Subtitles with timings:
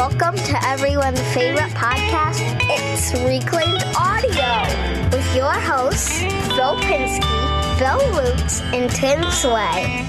[0.00, 2.40] Welcome to everyone's favorite podcast.
[2.70, 10.06] It's Reclaimed Audio with your hosts, Phil Pinsky, Bill Lutz, and Tim Sway.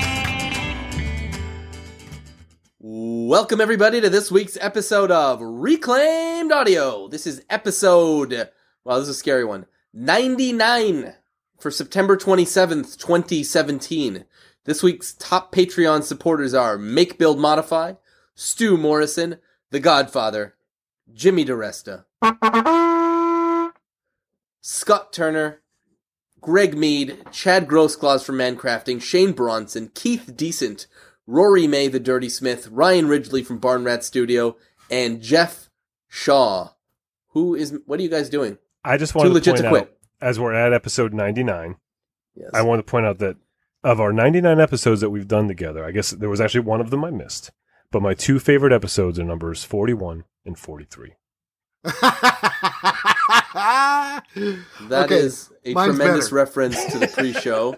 [2.80, 7.10] Welcome, everybody, to this week's episode of Reclaimed Audio.
[7.10, 8.50] This is episode,
[8.86, 11.16] wow, this is a scary one, 99
[11.60, 14.24] for September 27th, 2017.
[14.64, 17.96] This week's top Patreon supporters are Make Build Modify,
[18.36, 19.38] Stu Morrison,
[19.72, 20.56] The Godfather,
[21.14, 22.04] Jimmy DeResta,
[24.60, 25.62] Scott Turner,
[26.42, 30.88] Greg Mead, Chad Grossclaws from Mancrafting, Shane Bronson, Keith Decent,
[31.26, 34.58] Rory May, the Dirty Smith, Ryan Ridgely from Barn Rat Studio,
[34.90, 35.70] and Jeff
[36.10, 36.72] Shaw.
[37.30, 37.78] Who is?
[37.86, 38.58] What are you guys doing?
[38.84, 41.78] I just wanted Too to point to out, as we're at episode 99,
[42.36, 42.50] Yes.
[42.54, 43.38] I want to point out that
[43.84, 46.90] of our 99 episodes that we've done together, I guess there was actually one of
[46.90, 47.52] them I missed,
[47.92, 51.14] but my two favorite episodes are numbers 41 and 43.
[54.34, 56.36] That Okay, is a tremendous better.
[56.36, 57.76] reference to the pre-show,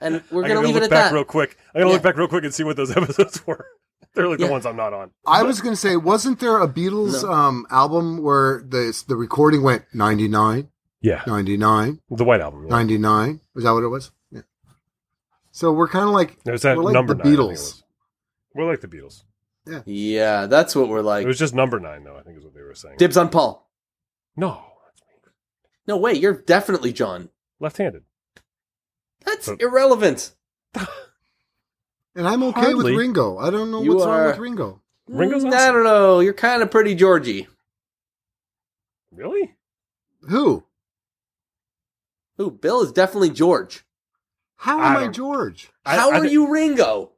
[0.00, 1.14] and we're gonna leave look it at back that.
[1.14, 1.56] real quick.
[1.74, 1.94] I'm gonna Yeah.
[1.94, 3.66] look back real quick and see what those episodes were.
[4.14, 4.46] They're like Yeah.
[4.46, 5.10] the ones I'm not on.
[5.26, 7.30] I was going to say, wasn't there a Beatles No.
[7.32, 10.68] um, album where the the recording went 99,
[11.02, 12.64] Yeah, 99, the White Album.
[12.64, 12.70] Yeah.
[12.70, 13.40] 99?
[13.54, 14.10] Was that what it was?
[14.32, 14.40] Yeah.
[15.52, 17.32] So we're kind of like It that we're like number the nine.
[17.32, 17.82] I think Beatles.
[18.58, 18.64] Was.
[18.64, 19.22] We're like the Beatles.
[19.86, 21.24] Yeah, that's what we're like.
[21.24, 22.16] It was just number nine, though.
[22.16, 22.96] I think is what they were saying.
[22.98, 23.70] Dibs on Paul.
[24.36, 24.62] no,
[25.86, 26.14] No, way.
[26.14, 27.28] you're definitely John.
[27.60, 28.04] left-handed.
[29.24, 30.32] That's But- irrelevant.
[30.74, 32.92] and I'm okay Hardly.
[32.92, 33.36] with Ringo.
[33.38, 34.80] I don't know You what's are- wrong with Ringo.
[35.08, 36.20] Ringo's Mm, I don't know.
[36.20, 37.46] You're kind of pretty Georgie.
[39.12, 39.54] Really?
[40.28, 40.64] Who?
[42.36, 42.50] Who?
[42.50, 43.84] Bill is definitely George.
[44.56, 45.70] How am I, don't- George?
[45.84, 47.12] I- How I are you Ringo?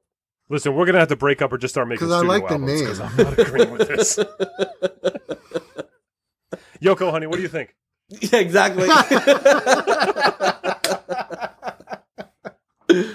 [0.51, 2.49] Listen, we're gonna have to break up or just start making 'Cause I studio like
[2.49, 2.81] the albums name.
[2.85, 4.19] because I'm not agreeing with this.
[6.83, 7.77] Yoko, honey, what do you think?
[8.09, 8.89] yeah, exactly.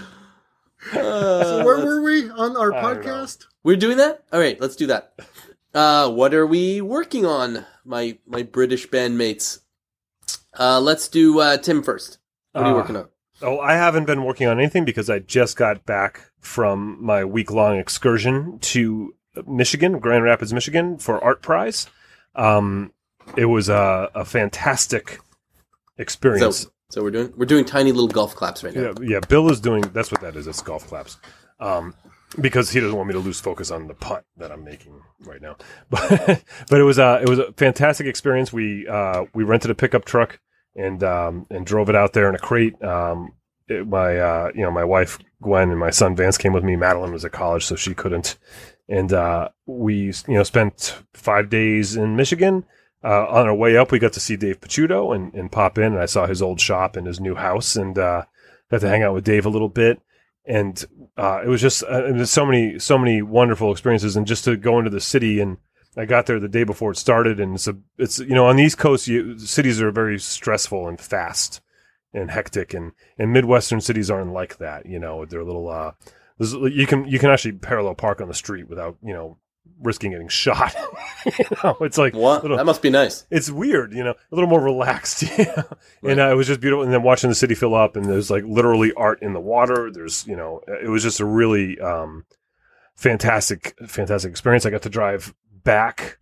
[0.93, 3.45] So where were we on our I podcast?
[3.63, 4.23] We're doing that?
[4.31, 5.13] All right, let's do that.
[5.73, 9.59] Uh, what are we working on, my my British bandmates?
[10.57, 12.19] Uh, let's do uh, Tim first.
[12.53, 13.07] What are you Uh, working on?
[13.41, 17.51] Oh, I haven't been working on anything because I just got back from my week
[17.51, 19.13] long excursion to
[19.47, 21.87] Michigan, Grand Rapids, Michigan, for Art Prize.
[22.35, 22.93] Um,
[23.35, 25.19] it was a, a fantastic
[25.97, 26.67] experience.
[26.89, 28.81] so we're doing we're doing tiny little golf claps right now.
[28.81, 30.47] yeah, yeah, Bill is doing that's what that is.
[30.47, 31.17] It's golf claps.
[31.59, 31.95] Um,
[32.39, 35.41] because he doesn't want me to lose focus on the putt that I'm making right
[35.41, 35.55] now.
[35.89, 38.51] But but it was uh it was a fantastic experience.
[38.51, 40.39] We uh we rented a pickup truck
[40.75, 42.81] and um and drove it out there in a crate.
[42.83, 43.31] Um
[43.67, 46.75] it, my uh you know my wife Gwen and my son Vance came with me.
[46.75, 48.37] Madeline was at college so she couldn't.
[48.87, 52.65] And uh we you know spent 5 days in Michigan.
[53.03, 55.93] Uh, on our way up, we got to see Dave Picciuto and, and pop in,
[55.93, 58.23] and I saw his old shop and his new house, and uh,
[58.71, 60.01] got to hang out with Dave a little bit
[60.45, 60.85] and
[61.17, 64.55] uh, it was just uh, was so many so many wonderful experiences and just to
[64.55, 65.57] go into the city and
[65.97, 68.57] I got there the day before it started and it's a it's you know on
[68.57, 71.61] the east coast you, cities are very stressful and fast
[72.15, 75.91] and hectic and and midwestern cities aren't like that you know they're a little uh
[76.39, 79.37] there's, you can you can actually parallel park on the street without you know
[79.81, 80.73] risking getting shot
[81.25, 82.41] you know it's like What?
[82.43, 83.25] little- That must be nice.
[83.29, 85.23] it's weird, you know, a little more relaxed.
[85.37, 85.63] You know?
[86.03, 86.83] And uh, it was just beautiful.
[86.83, 89.91] And then watching the city fill up, and there's like literally art in the water.
[89.91, 92.25] There's, you know, it was just a really um,
[92.95, 94.65] fantastic, fantastic experience.
[94.65, 95.33] I got to drive
[95.63, 96.19] back.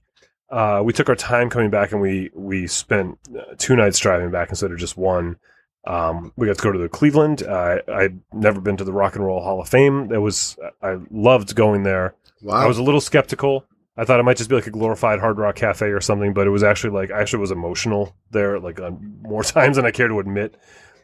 [0.49, 4.31] Uh, we took our time coming back, and we we spent uh, two nights driving
[4.31, 5.37] back instead of just one.
[5.85, 7.43] Um, we got to go to the Cleveland.
[7.43, 10.11] Uh, I'd never been to the Rock and Roll Hall of Fame.
[10.11, 12.15] It was I loved going there.
[12.41, 12.55] Wow.
[12.55, 13.65] I was a little skeptical.
[13.95, 16.47] I thought it might just be like a glorified Hard Rock Cafe or something, but
[16.47, 19.91] it was actually like I actually was emotional there, like on more times than I
[19.91, 20.55] care to admit.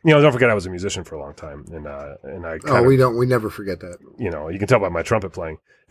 [0.03, 2.47] You know, don't forget I was a musician for a long time, and uh, and
[2.47, 3.17] I oh, we don't.
[3.17, 3.97] We never forget that.
[4.17, 5.58] you know, you can tell by my trumpet playing.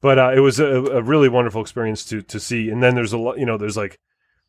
[0.00, 2.68] but uh, it was a, a really wonderful experience to to see.
[2.68, 4.00] And then there's a lot, you know, there's like,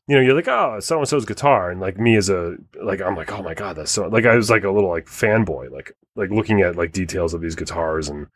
[0.07, 3.01] you know, you're like, oh, so and so's guitar, and like me as a like,
[3.01, 5.71] I'm like, oh my god, that's so like I was like a little like fanboy,
[5.71, 8.27] like like looking at like details of these guitars and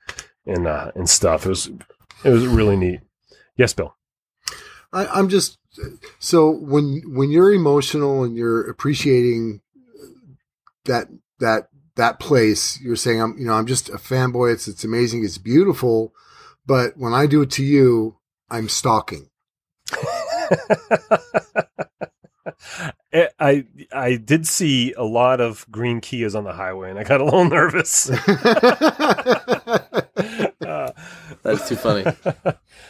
[0.45, 1.45] and uh, and stuff.
[1.45, 1.67] It was
[2.23, 3.01] it was really neat.
[3.57, 3.95] Yes, Bill.
[4.93, 5.57] I, I'm just
[6.19, 9.61] so when when you're emotional and you're appreciating
[10.85, 11.07] that
[11.39, 14.53] that that place, you're saying I'm you know I'm just a fanboy.
[14.53, 15.25] It's it's amazing.
[15.25, 16.13] It's beautiful,
[16.65, 18.17] but when I do it to you,
[18.49, 19.29] I'm stalking.
[23.13, 27.03] I I- I did see a lot of green Kias on the highway, and I
[27.03, 28.09] got a little nervous.
[30.65, 30.91] uh,
[31.43, 32.05] That's too funny.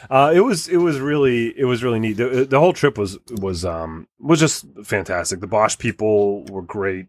[0.09, 2.13] uh, it was it was really it was really neat.
[2.13, 5.39] The, the whole trip was was um was just fantastic.
[5.39, 7.07] The Bosch people were great.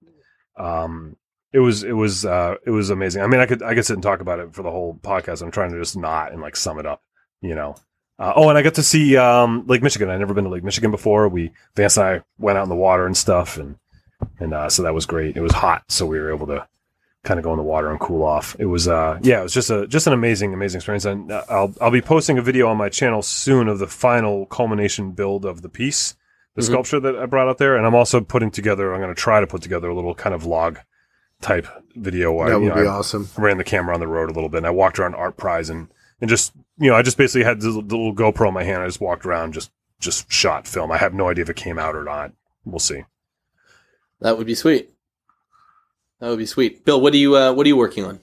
[0.57, 1.17] Um,
[1.53, 3.23] it was it was uh it was amazing.
[3.23, 5.43] I mean, I could I could sit and talk about it for the whole podcast.
[5.43, 7.03] I'm trying to just not and like sum it up.
[7.41, 7.77] You know.
[8.19, 10.11] Uh, oh, and I got to see um, Lake Michigan.
[10.11, 11.29] I'd never been to Lake Michigan before.
[11.29, 13.77] We Vance and I went out in the water and stuff, and
[14.41, 15.37] and uh, so that was great.
[15.37, 16.67] It was hot, so we were able to
[17.25, 18.57] kind of go in the water and cool off.
[18.59, 21.05] It was uh, yeah, it was just a just an amazing amazing experience.
[21.05, 24.47] And uh, I'll I'll be posting a video on my channel soon of the final
[24.47, 26.17] culmination build of the piece,
[26.57, 26.67] the Mhm.
[26.67, 28.93] sculpture that I brought out there, and I'm also putting together.
[28.93, 30.79] I'm going to try to put together a little kind of vlog
[31.41, 32.33] type video.
[32.33, 33.29] where, That you would know, be I- awesome.
[33.37, 35.71] ran the camera on the road a little bit and I walked around Art Prize
[35.71, 35.87] and,
[36.21, 38.83] and just, you know, I just basically had the, the little GoPro in my hand.
[38.83, 39.71] I just walked around, just,
[40.01, 40.93] just shot film.
[40.93, 42.33] I have no idea if it came out or not.
[42.65, 43.05] We'll see.
[44.21, 44.91] That would be sweet.
[46.21, 46.85] That would be sweet.
[46.85, 48.21] Bill, what are you uh, what are you working on?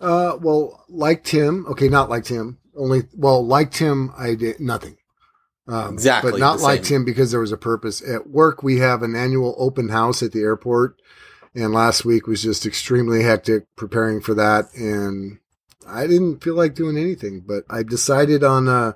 [0.00, 2.58] Uh, well, like Tim, okay, not like Tim.
[2.76, 4.96] Only, well, like Tim, I did nothing.
[5.68, 6.82] Um, Exactly but not the like.
[6.82, 8.02] Tim because there was a purpose.
[8.06, 11.00] At work, we have an annual open house at the airport,
[11.54, 15.38] and last week was just extremely hectic preparing for that, and
[15.86, 17.42] I didn't feel like doing anything.
[17.46, 18.92] But I decided on uh,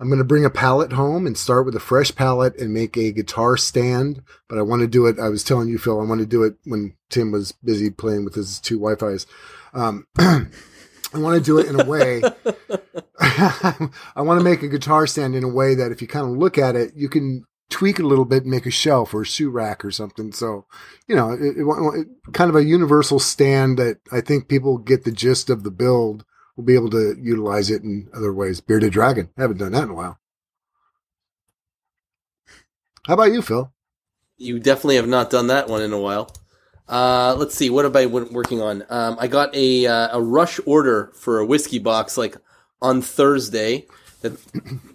[0.00, 2.96] I'm going to bring a palette home and start with a fresh palette and make
[2.96, 4.22] a guitar stand.
[4.48, 5.18] But I want to do it.
[5.18, 8.24] I was telling you, Phil, I want to do it when Tim was busy playing
[8.24, 9.26] with his two Wi-Fi's.
[9.72, 12.22] Um, I want to do it in a way.
[13.20, 16.36] I want to make a guitar stand in a way that if you kind of
[16.36, 19.22] look at it, you can tweak it a little bit and make a shelf or
[19.22, 20.32] a shoe rack or something.
[20.32, 20.66] So,
[21.08, 25.04] you know, it, it, it- kind of a universal stand that I think people get
[25.04, 26.24] the gist of the build.
[26.56, 28.60] will be able to utilize it in other ways.
[28.60, 29.30] Bearded Dragon.
[29.36, 30.18] haven't done that in a while.
[33.06, 33.72] How about you, Phil?
[34.36, 36.30] You definitely have not done that one in a while.
[36.88, 37.70] Uh, let's see.
[37.70, 38.84] What have I been working on?
[38.88, 42.36] Um, I got a uh, a rush order for a whiskey box like
[42.82, 43.86] on Thursday.
[44.22, 44.38] That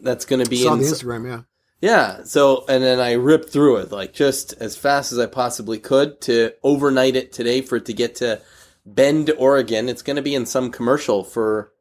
[0.02, 0.80] that's going to be in.
[0.80, 1.42] the Instagram, yeah.
[1.82, 2.24] Yeah.
[2.24, 6.20] So, and then I ripped through it like just as fast as I possibly could
[6.22, 8.42] to overnight it today for it to get to
[8.86, 9.88] Bend, Oregon.
[9.88, 11.72] It's going to be in some commercial for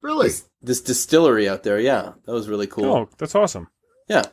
[0.00, 0.28] Really?
[0.28, 1.78] this, this distillery out there.
[1.78, 2.12] Yeah.
[2.24, 2.84] That was really cool.
[2.92, 3.68] Oh, that's awesome.
[4.08, 4.24] Yeah.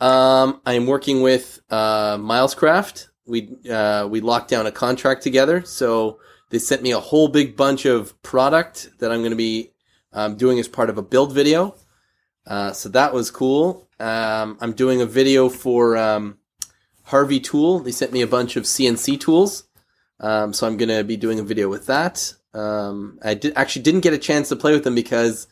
[0.00, 3.08] Um, I'm working with uh, Milescraft.
[3.26, 6.18] We uh, we locked down a contract together, so
[6.48, 9.72] they sent me a whole big bunch of product that I'm going to be
[10.12, 11.76] um, doing as part of a build video.
[12.46, 13.88] Uh, so that was cool.
[14.00, 16.38] Um, I'm doing a video for um,
[17.04, 17.80] Harvey Tool.
[17.80, 19.64] They sent me a bunch of CNC tools,
[20.18, 22.34] um, so I'm going to be doing a video with that.
[22.54, 25.46] Um, I actually didn't get a chance to play with them because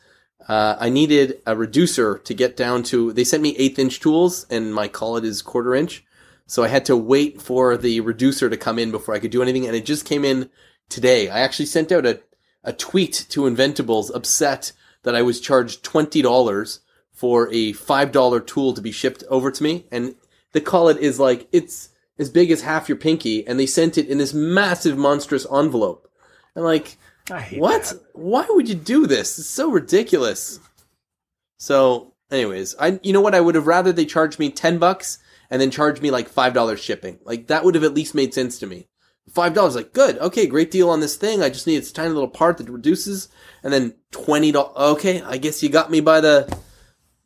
[0.48, 3.12] uh, I needed a reducer to get down to.
[3.12, 6.04] They sent me eighth inch tools, and my collet is quarter inch,
[6.46, 9.42] so I had to wait for the reducer to come in before I could do
[9.42, 9.66] anything.
[9.66, 10.48] And it just came in
[10.88, 11.28] today.
[11.28, 12.20] I actually sent out a
[12.64, 14.72] a tweet to Inventables, upset
[15.02, 16.80] that I was charged twenty dollars
[17.18, 20.14] for a five dollar tool to be shipped over to me, and
[20.52, 24.08] the collet is like it's as big as half your pinky, and they sent it
[24.08, 26.08] in this massive, monstrous envelope.
[26.54, 26.96] And like,
[27.56, 27.84] what?
[27.84, 28.00] that.
[28.12, 29.38] Why would you do this?
[29.38, 30.60] It's so ridiculous.
[31.58, 33.34] So, anyways, I you know what?
[33.34, 35.18] I would have rather they charged me ten bucks
[35.50, 37.18] and then charged me like five dollars shipping.
[37.24, 38.86] Like that would have at least made sense to me.
[39.34, 41.42] Five dollars, like good, okay, great deal on this thing.
[41.42, 43.28] I just need this tiny little part that reduces,
[43.64, 44.76] and then twenty dollars.
[44.96, 46.58] Okay, I guess you got me by the,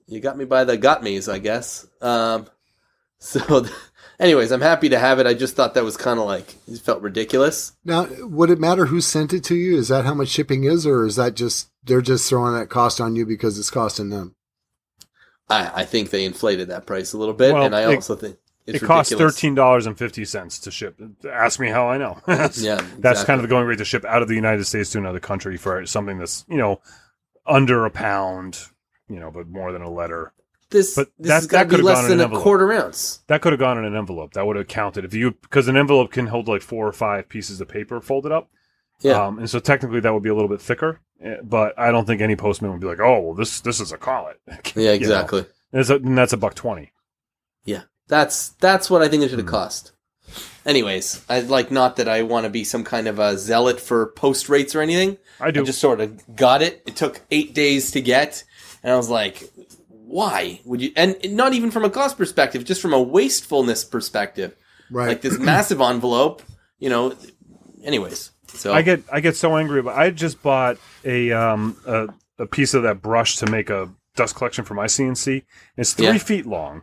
[0.06, 1.86] you got me by the got me's, I guess.
[2.00, 2.46] Um,
[3.18, 3.66] so,
[4.18, 5.26] anyways, I'm happy to have it.
[5.26, 7.72] I just thought that was kind of like it felt ridiculous.
[7.84, 9.76] Now, would it matter who sent it to you?
[9.76, 13.00] Is that how much shipping is, or is that just they're just throwing that cost
[13.00, 14.34] on you because it's costing them?
[15.48, 18.16] I, I think they inflated that price a little bit, Well, and I it- also
[18.16, 20.96] think it's it costs thirteen dollars and fifty cents to ship.
[21.28, 22.18] Ask me how I know.
[22.26, 24.90] that's, Yeah, that's kind of the going rate to ship out of the United States
[24.90, 26.80] to another country for something that's you know
[27.44, 28.60] under a pound,
[29.12, 30.32] you know, but more than a letter.
[30.70, 32.42] This, But this that- that to be less than a envelope.
[32.42, 33.20] quarter ounce.
[33.26, 34.32] That could have gone in an envelope.
[34.32, 37.28] That would have counted if you because an envelope can hold like four or five
[37.28, 38.48] pieces of paper folded up.
[39.00, 41.90] Yeah, Um, and so technically that would be a little bit thicker, eh, but I
[41.90, 44.38] don't think any postman would be like, "Oh, well, this this is a collet."
[44.76, 44.94] You yeah, know?
[44.94, 45.40] exactly.
[45.72, 46.92] And, it's a, and that's a buck twenty.
[47.64, 49.54] Yeah, that's that's what I think it should have Hmm.
[49.54, 49.92] cost.
[50.64, 54.06] Anyways, I like not that I want to be some kind of a zealot for
[54.12, 55.18] post rates or anything.
[55.40, 55.60] I do.
[55.62, 56.82] I just sort of got it.
[56.86, 58.44] It took eight days to get,
[58.82, 59.48] and I was like,
[59.88, 64.56] "Why would you?" And not even from a cost perspective, just from a wastefulness perspective.
[64.90, 65.08] Right.
[65.08, 66.42] Like this massive envelope,
[66.78, 67.14] you know.
[67.84, 69.98] Anyways, so I get I get so angry about.
[69.98, 72.08] I just bought a um a,
[72.38, 75.42] a piece of that brush to make a dust collection for my CNC.
[75.76, 76.18] It's three Yeah.
[76.18, 76.82] feet long,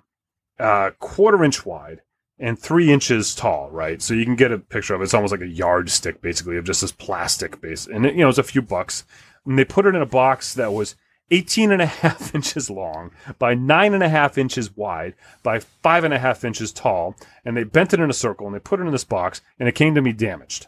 [0.59, 2.01] uh, quarter inch wide,
[2.39, 3.69] and three inches tall.
[3.71, 5.05] Right, so you can get a picture of it.
[5.05, 8.29] It's almost like a yardstick, basically, of just this plastic base, and it, you know
[8.29, 9.05] it's a few bucks.
[9.45, 10.95] And they put it in a box that was
[11.31, 16.03] 18 and a half inches long by nine and a half inches wide by five
[16.03, 17.15] and a half inches tall.
[17.45, 19.69] And they bent it in a circle and they put it in this box and
[19.69, 20.67] it came to me damaged.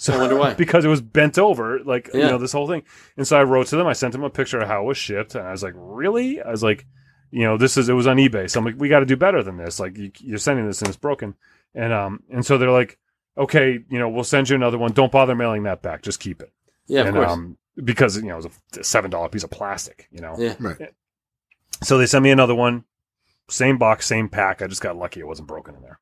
[0.00, 0.54] So I wonder why.
[0.58, 2.84] because it was bent over, like you know this whole thing.
[3.18, 3.86] And so I wrote to them.
[3.86, 6.40] I sent them a picture of how it was shipped, and I was like, "Really?"
[6.40, 6.86] I was like,
[7.30, 9.18] "You know, this is it was on eBay." So I'm like, "We got to do
[9.18, 9.78] better than this.
[9.78, 11.34] Like, you, you're sending this and it's broken."
[11.74, 12.98] And um, and so they're like,
[13.36, 14.92] "Okay, you know, we'll send you another one.
[14.92, 16.00] Don't bother mailing that back.
[16.00, 16.50] Just keep it."
[16.86, 17.30] Yeah, of course.
[17.30, 18.48] um, because you know it was
[18.78, 20.08] a seven dollar piece of plastic.
[20.10, 20.54] You know, yeah.
[20.58, 20.94] Right.
[21.82, 22.84] so they sent me another one,
[23.48, 24.62] same box, same pack.
[24.62, 26.00] I just got lucky; it wasn't broken in there.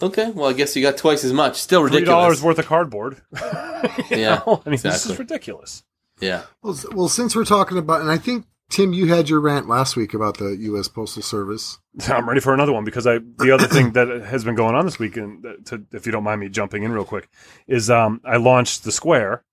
[0.00, 0.30] Okay.
[0.30, 1.56] Well, I guess you got twice as much.
[1.56, 2.08] Still Three ridiculous.
[2.08, 3.20] dollars worth of cardboard.
[4.10, 4.62] Yeah, know?
[4.64, 5.12] I mean, this exactly.
[5.12, 5.84] is ridiculous.
[6.20, 6.42] Yeah.
[6.62, 9.96] Well, well, since we're talking about, and I think Tim, you had your rant last
[9.96, 10.88] week about the U.S.
[10.88, 11.78] Postal Service.
[12.08, 14.84] I'm ready for another one because I the other thing that has been going on
[14.84, 17.28] this week, and uh, to, if you don't mind me jumping in real quick,
[17.66, 19.44] is um, I launched the Square,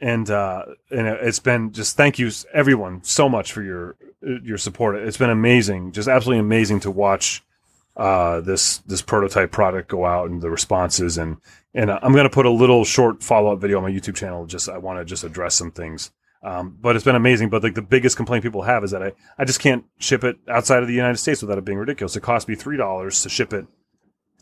[0.00, 4.96] and uh, and it's been just thank you everyone so much for your your support.
[4.96, 7.42] It's been amazing, just absolutely amazing to watch
[7.96, 11.38] uh, this this prototype product go out and the responses and
[11.74, 14.46] and I'm going to put a little short follow up video on my YouTube channel.
[14.46, 16.10] Just I want to just address some things.
[16.40, 17.50] Um, but it's been amazing.
[17.50, 20.36] But like the biggest complaint people have is that I, I just can't ship it
[20.48, 22.14] outside of the United States without it being ridiculous.
[22.16, 23.66] It costs me three dollars to ship it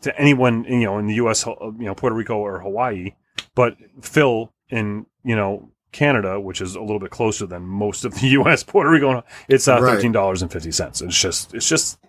[0.01, 1.45] to anyone you know in the U.S.
[1.45, 3.15] you know Puerto Rico or Hawaii,
[3.55, 8.13] but Phil in you know Canada, which is a little bit closer than most of
[8.15, 8.63] the U.S.
[8.63, 11.01] Puerto Rico, it's uh, thirteen dollars and fifty cents.
[11.01, 11.99] It's just it's just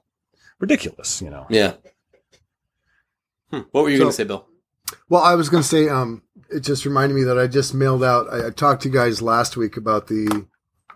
[0.58, 1.46] ridiculous, you know.
[1.48, 1.74] Yeah.
[3.50, 3.60] Hmm.
[3.72, 4.46] What were you So- going to say, Bill?
[5.10, 8.02] Well, I was going to say, um, it just reminded me that I just mailed
[8.02, 8.26] out.
[8.32, 10.46] I, I talked to you guys last week about the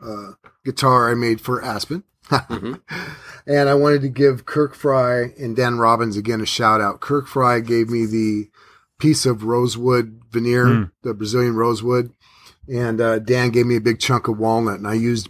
[0.02, 0.32] uh,
[0.64, 2.80] guitar I made for Aspen, Mhm.
[3.46, 7.00] and I wanted to give Kirk Fry and Dan Robbins again a shout out.
[7.00, 8.48] Kirk Fry gave me the
[9.02, 10.90] piece of rosewood veneer, Mm.
[11.02, 12.12] the Brazilian rosewood,
[12.68, 15.28] and uh, Dan gave me a big chunk of walnut, and I used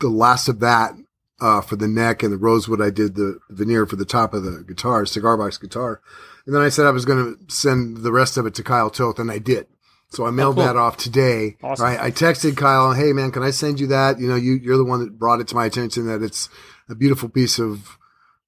[0.00, 0.92] the last of that
[1.40, 2.80] uh, for the neck and the rosewood.
[2.80, 6.00] I did the veneer for the top of the guitar, cigar box guitar.
[6.46, 8.90] And then I said I was going to send the rest of it to Kyle
[8.90, 9.66] Toth, and I did.
[10.10, 10.64] So I mailed cool.
[10.64, 11.56] that off today.
[11.62, 11.84] Awesome.
[11.84, 12.00] Right?
[12.00, 14.18] I texted Kyle, "Hey man, can I send you that?
[14.20, 16.48] You know, you you're the one that brought it to my attention that it's
[16.88, 17.98] a beautiful piece of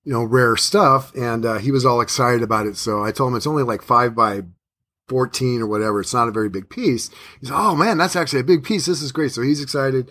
[0.04, 2.76] you know rare stuff." And uh, he was all excited about it.
[2.78, 4.42] So I told him it's only like five by
[5.10, 6.00] fourteen or whatever.
[6.00, 7.10] It's not a very big piece.
[7.40, 8.86] He's, "Oh man, that's actually a big piece.
[8.86, 10.10] This is great." So he's excited.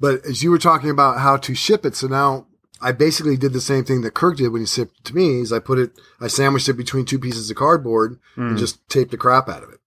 [0.00, 2.46] But as you were talking about how to ship it, so now
[2.80, 5.40] I basically did the same thing that Kirk did when he shipped it to me.
[5.40, 5.90] Is I put it,
[6.20, 8.58] I sandwiched it between two pieces of cardboard and Mm.
[8.58, 9.80] just taped the crap out of it.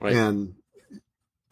[0.00, 0.14] Right.
[0.14, 0.54] And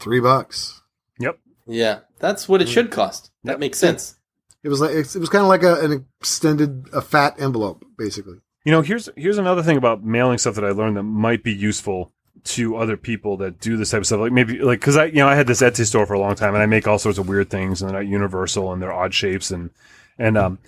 [0.01, 0.81] three bucks.
[1.21, 1.39] Yep.
[1.67, 1.99] Yeah.
[2.19, 3.31] That's what it should cost.
[3.45, 3.61] That Yep.
[3.61, 4.15] makes sense.
[4.63, 8.39] It was like it was kind of like a, an extended, a fat envelope, basically.
[8.65, 11.53] You know, here's here's another thing about mailing stuff that I learned that might be
[11.53, 12.13] useful
[12.49, 14.21] to other people that do this type of stuff.
[14.21, 16.35] Like maybe like because I you know I had this Etsy store for a long
[16.35, 18.93] time and I make all sorts of weird things and they're not universal and they're
[18.93, 19.71] odd shapes and
[20.19, 20.59] and um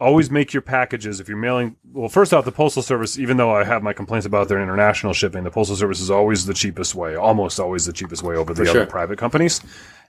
[0.00, 3.54] always make your packages if you're mailing well first off the postal service even though
[3.54, 6.94] i have my complaints about their international shipping the postal service is always the cheapest
[6.94, 9.60] way almost always the cheapest way over the For other private companies.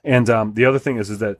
[0.04, 1.38] And um, the other thing is is that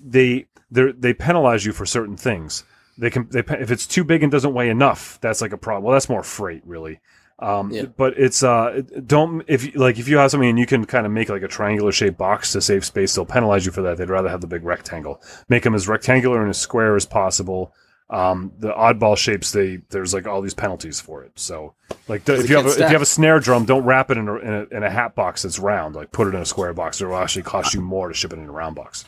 [0.00, 2.64] they they they penalize you for certain things.
[2.98, 5.84] They can they if it's too big and doesn't weigh enough that's like a problem
[5.84, 7.00] well that's more freight really
[7.38, 7.84] um, Yeah.
[7.96, 11.06] but it's uh don't if you- like if you have something and you can kind
[11.06, 13.96] of make like a triangular shaped box to save space they'll penalize you for that.
[13.96, 15.20] They'd rather have the big rectangle.
[15.48, 17.72] Make them as rectangular and as square as possible.
[18.10, 21.32] Um, the oddball shapes they there's like all these penalties for it.
[21.36, 21.74] So
[22.08, 24.10] like the, if you have a, can't if you have a snare drum don't wrap
[24.10, 25.94] it in a, in a in a hat box that's round.
[25.94, 27.00] Like put it in a square box.
[27.00, 29.06] It will actually cost you more to ship it in a round box.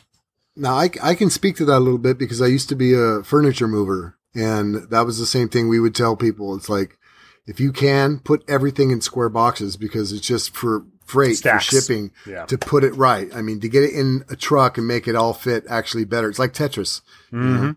[0.55, 2.93] Now I, I can speak to that a little bit because I used to be
[2.93, 6.55] a furniture mover, and that was the same thing we would tell people.
[6.55, 6.97] It's like
[7.47, 11.67] if you can put everything in square boxes because it's just for freight Stacks.
[11.67, 13.29] for shipping yeah to put it right.
[13.35, 16.29] I mean, to get it in a truck and make it all fit actually better.
[16.29, 17.01] It's like Tetris.
[17.29, 17.71] hmm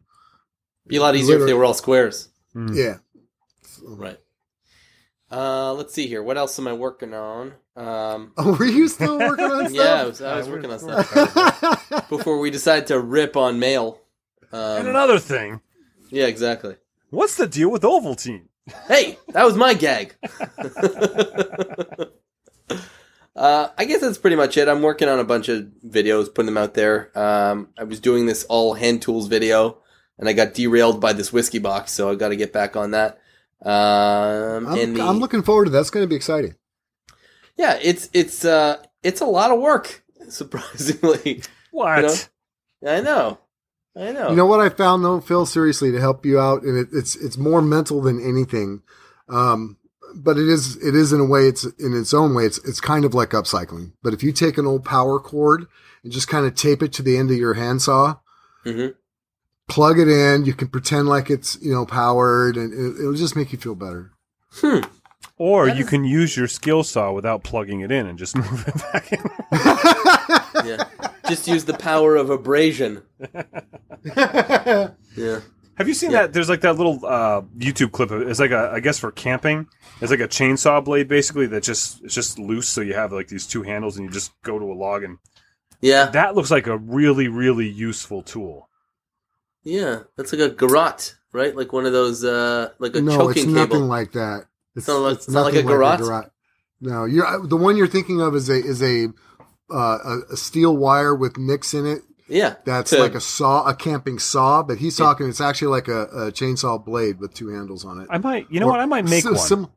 [0.87, 2.29] Be a lot easier if they were all squares.
[2.55, 2.75] Mm.
[2.75, 2.99] Yeah.
[3.85, 4.19] Right.
[5.31, 6.23] Uh, let's see here.
[6.23, 7.53] What else am I working on?
[7.77, 10.07] Um, Oh, were you still working on yeah, I stuff?
[10.09, 14.01] was, I was working on stuff before we decided to rip on mail.
[14.51, 15.61] and Um, another thing
[16.11, 16.77] yeah, exactly.
[17.11, 18.48] what's the deal with ovaltine
[18.87, 20.15] Hey, that was my gag.
[23.37, 24.69] uh, I guess that's pretty much it.
[24.69, 27.17] I'm working on a bunch of videos, putting them out there.
[27.19, 29.79] Um, I was doing this all hand tools video,
[30.19, 32.91] and I got derailed by this whiskey box, so I got to get back on
[32.93, 33.19] that.
[33.63, 35.79] Um, I'm, and the, I'm looking forward to that.
[35.79, 36.55] That's going to be exciting.
[37.57, 40.05] yeah, it's it's uh, it's a lot of work.
[40.29, 42.15] Surprisingly, what You know?
[42.93, 43.39] I know,
[43.99, 44.31] I know.
[44.31, 47.17] You know what I found though, Phil, seriously, to help you out, and it, it's
[47.17, 48.83] it's more mental than anything.
[49.29, 49.77] Um,
[50.15, 52.81] but it is it is in a way it's in its own way it's it's
[52.81, 53.93] kind of like upcycling.
[54.03, 55.67] But if you take an old power cord
[56.05, 58.17] and just kind of tape it to the end of your handsaw,
[58.65, 58.95] Mhm.
[59.69, 63.37] plug it in, you can pretend like it's you know powered, and it, it'll just
[63.37, 64.13] make you feel better.
[64.53, 64.81] Hmm.
[65.37, 68.35] Or That you is- can use your skill saw without plugging it in and just
[68.37, 69.19] move it back in.
[70.65, 70.85] Yeah.
[71.29, 73.03] Just use the power of abrasion.
[75.17, 75.41] Yeah.
[75.77, 76.23] Have you seen Yeah.
[76.23, 76.33] that?
[76.33, 78.11] There's like that little uh, YouTube clip.
[78.11, 79.67] Of, it's like a, I guess for camping.
[80.01, 82.69] It's like a chainsaw blade basically that just it's just loose.
[82.69, 85.19] So you have like these two handles and you just go to a log and
[85.81, 86.07] Yeah.
[86.07, 88.69] that looks like a really really useful tool.
[89.65, 90.01] Yeah.
[90.17, 91.55] That's like a garrote, right?
[91.55, 93.87] Like one of those, uh, like a no, it's nothing cable.
[93.87, 94.47] like that.
[94.77, 95.99] It's, not like- it's not like a garrote?
[96.01, 96.31] garrote.
[96.81, 99.09] No, you're uh, the one you're thinking of is a is a
[99.71, 102.03] uh, a, a steel wire with nicks in it.
[102.29, 102.57] yeah.
[102.65, 105.29] That's To- like a saw, a camping saw, but he's talking.
[105.29, 108.09] It's actually like a, a chainsaw blade with two handles on it.
[108.11, 108.81] I might, you know Or what?
[108.81, 109.41] I might make sim- one.
[109.47, 109.69] sim-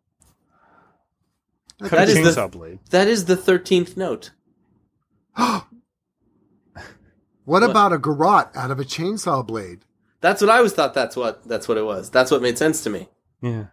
[1.82, 2.80] Cut That a is chainsaw the- blade.
[2.92, 4.32] That is the 13th note.
[5.36, 5.64] what,
[7.46, 7.64] What?
[7.64, 9.80] about a garrote out of a chainsaw blade?
[10.22, 12.12] That's what I always thought that's what that's what it was.
[12.12, 13.10] That's what made sense to me.
[13.42, 13.66] Yeah,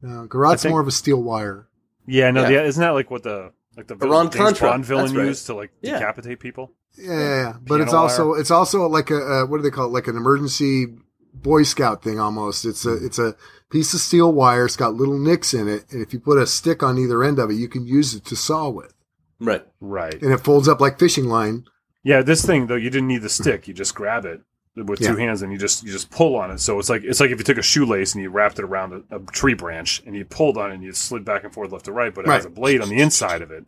[0.00, 1.68] No, garrote's think- more of a steel wire.
[2.06, 2.30] yeah.
[2.30, 2.48] No, Yeah.
[2.48, 2.62] yeah.
[2.62, 4.70] Isn't that like what the like the villain, Iran Contra.
[4.70, 5.26] Bond villain right.
[5.26, 5.94] used to like Yeah.
[6.00, 6.72] decapitate people?
[6.98, 7.52] Yeah, yeah, yeah.
[7.62, 8.40] but it's Piano also wire.
[8.40, 9.92] it's also like a uh, what do they call it?
[9.92, 10.86] Like an emergency
[11.32, 12.64] Boy Scout thing almost.
[12.64, 13.36] It's a it's a
[13.70, 14.64] piece of steel wire.
[14.66, 17.38] It's got little nicks in it, and if you put a stick on either end
[17.38, 18.92] of it, you can use it to saw with,
[19.38, 19.64] Right.
[19.80, 20.20] Right.
[20.20, 21.64] and it folds up like fishing line.
[22.02, 23.68] Yeah, this thing though, you didn't need the stick.
[23.68, 24.40] You just grab it
[24.86, 26.60] with two hands and you just you just pull on it.
[26.60, 29.04] So it's like it's like if you took a shoelace and you wrapped it around
[29.10, 31.72] a, a tree branch and you pulled on it and you slid back and forth
[31.72, 33.64] left to right, but it has a blade on the inside of it,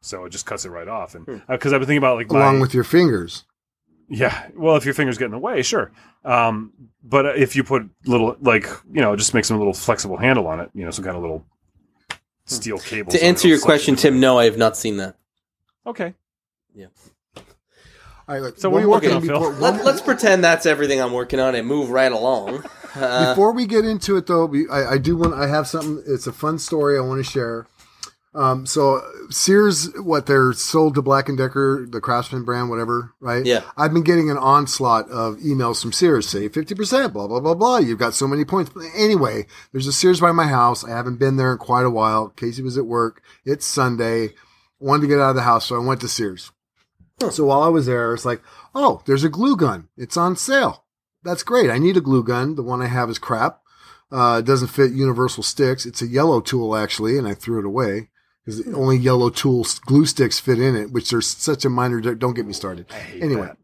[0.00, 1.14] so it just cuts it right off.
[1.14, 1.36] And hmm.
[1.48, 3.44] uh, because I've been thinking about like my, along with your fingers.
[4.08, 5.92] yeah, well, if your fingers get in the way, sure.
[6.24, 10.46] Um, but if you put little like you know just make some little flexible handle
[10.46, 11.44] on it, you know, some kind of little
[12.08, 12.14] hmm.
[12.46, 13.12] steel cable.
[13.12, 15.16] To answer your question, Tim, no, I have not seen that.
[15.86, 16.14] Okay.
[18.28, 19.38] All right, look, So one what are you working on, Phil?
[19.38, 22.64] before- one Let, more- let's pretend that's everything I'm working on and move right along.
[22.94, 25.32] Uh, Before we get into it, though, I, I do want.
[25.32, 26.04] I have something.
[26.06, 27.66] It's a fun story I want to share.
[28.34, 33.46] Um, so Sears, what they're sold to Black and Decker, the Craftsman brand, whatever, right?
[33.46, 33.62] Yeah.
[33.78, 37.54] I've been getting an onslaught of emails from Sears, say fifty percent, blah blah blah
[37.54, 37.78] blah.
[37.78, 38.70] You've got so many points.
[38.74, 40.84] But anyway, there's a Sears by my house.
[40.84, 42.28] I haven't been there in quite a while.
[42.28, 43.22] Casey was at work.
[43.46, 44.34] It's Sunday.
[44.80, 46.52] Wanted to get out of the house, so I went to Sears.
[47.30, 48.42] So while I was there, it's like,
[48.74, 49.88] oh, there's a glue gun.
[49.96, 50.84] It's on sale.
[51.22, 51.70] That's great.
[51.70, 52.56] I need a glue gun.
[52.56, 53.60] The one I have is crap.
[54.10, 55.86] Uh, it doesn't fit universal sticks.
[55.86, 58.10] It's a yellow tool actually, and I threw it away
[58.44, 62.00] because only yellow tool glue sticks fit in it, which are such a minor.
[62.00, 62.86] Don't get me started.
[62.90, 63.56] I Anyway, that.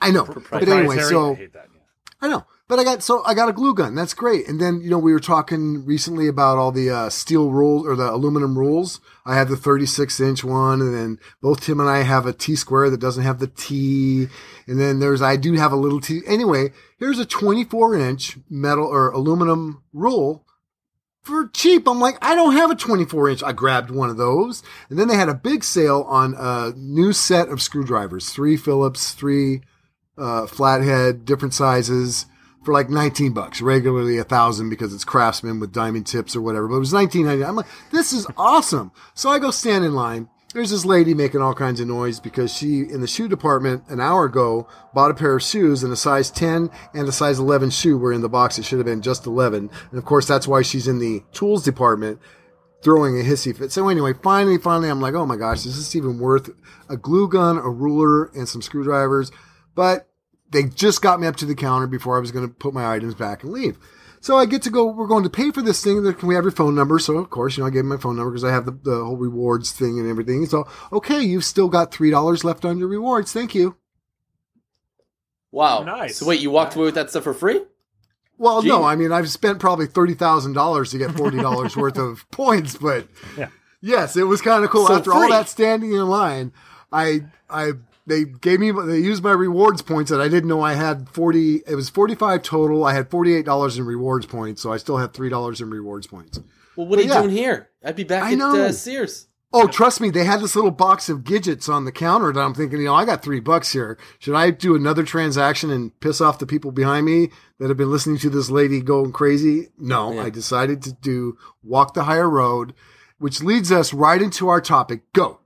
[0.00, 1.68] I know, but anyway, so I that.
[1.72, 1.80] yeah.
[2.20, 3.94] I know, but I got so I got a glue gun.
[3.94, 4.48] That's great.
[4.48, 7.94] And then you know we were talking recently about all the uh, steel rules or
[7.94, 9.00] the aluminum rules.
[9.24, 12.56] I have the 36 inch one, and then both Tim and I have a T
[12.56, 14.26] square that doesn't have the T.
[14.66, 16.22] And then there's I do have a little T.
[16.26, 20.44] Anyway, here's a 24 inch metal or aluminum rule
[21.22, 21.88] for cheap.
[21.88, 23.42] I'm like, I don't have a 24 inch.
[23.42, 24.62] I grabbed one of those.
[24.90, 29.12] And then they had a big sale on a new set of screwdrivers, three Phillips,
[29.12, 29.62] three
[30.18, 32.26] uh, flathead, different sizes
[32.66, 33.62] for like 19 bucks.
[33.62, 36.66] Regularly a thousand because it's craftsman with diamond tips or whatever.
[36.66, 37.48] But it was 19.99.
[37.48, 38.90] I'm like, this is awesome.
[39.14, 40.28] So I go stand in line.
[40.52, 44.00] There's this lady making all kinds of noise because she, in the shoe department an
[44.00, 47.70] hour ago, bought a pair of shoes and a size 10 and a size 11
[47.70, 48.58] shoe were in the box.
[48.58, 49.70] It should have been just 11.
[49.90, 52.18] And of course, that's why she's in the tools department
[52.82, 53.70] throwing a hissy fit.
[53.70, 56.50] So anyway, finally, finally, I'm like, oh my gosh, is this even worth
[56.88, 59.30] a glue gun, a ruler, and some screwdrivers?
[59.74, 60.05] But
[60.50, 62.86] they just got me up to the counter before I was going to put my
[62.94, 63.78] items back and leave.
[64.20, 66.02] So I get to go, we're going to pay for this thing.
[66.14, 66.98] Can we have your phone number?
[66.98, 68.72] So of course, you know, I gave him my phone number because I have the,
[68.72, 70.46] the whole rewards thing and everything.
[70.46, 73.32] So, okay, you've still got $3 left on your rewards.
[73.32, 73.76] Thank you.
[75.52, 75.82] wow.
[75.82, 76.16] Nice.
[76.18, 77.60] So wait, you walked away with that stuff for free?
[78.38, 78.68] Well, Gee.
[78.68, 83.48] no, I mean, I've spent probably $30,000 to get $40 worth of points, but Yeah.
[83.80, 84.86] yes, it was kind of cool.
[84.88, 86.52] So After all that standing in line,
[86.92, 87.72] I, I,
[88.06, 91.62] they gave me, they used my rewards points that I didn't know I had 40,
[91.66, 92.84] it was 45 total.
[92.84, 96.38] I had $48 in rewards points, so I still had $3 in rewards points.
[96.76, 97.22] Well, what are you yeah.
[97.22, 97.70] doing here?
[97.84, 98.64] I'd be back I at know.
[98.64, 99.26] uh, Sears.
[99.52, 102.52] Oh, trust me, they had this little box of gadgets on the counter that I'm
[102.52, 103.96] thinking, you know, I got three bucks here.
[104.18, 107.90] Should I do another transaction and piss off the people behind me that have been
[107.90, 109.68] listening to this lady going crazy?
[109.78, 110.24] No, Yeah.
[110.24, 112.74] I decided to do walk the higher road,
[113.18, 115.10] which leads us right into our topic.
[115.14, 115.38] Go.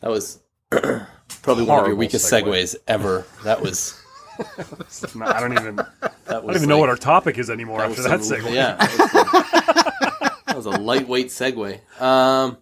[0.00, 0.38] That was
[1.42, 2.44] probably one of your weakest segue.
[2.44, 3.24] segues ever.
[3.44, 3.98] That was.
[5.14, 5.78] No, I don't even.
[5.78, 5.84] I
[6.26, 8.52] That was don't even know what our topic is anymore that after that some- segue.
[8.52, 8.76] Yeah.
[8.76, 11.78] that was- was a lightweight segue.
[12.00, 12.56] Um,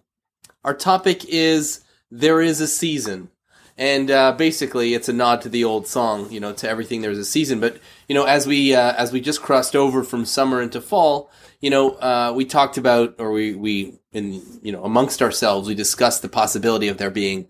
[0.63, 3.29] our topic is there is a season,
[3.77, 6.29] and uh, basically it's a nod to the old song.
[6.31, 7.59] You know, to everything there's a season.
[7.59, 11.31] But you know, as we uh, as we just crossed over from summer into fall,
[11.61, 15.73] you know, uh, we talked about, or we we in you know amongst ourselves, we
[15.75, 17.47] discussed the possibility of there being,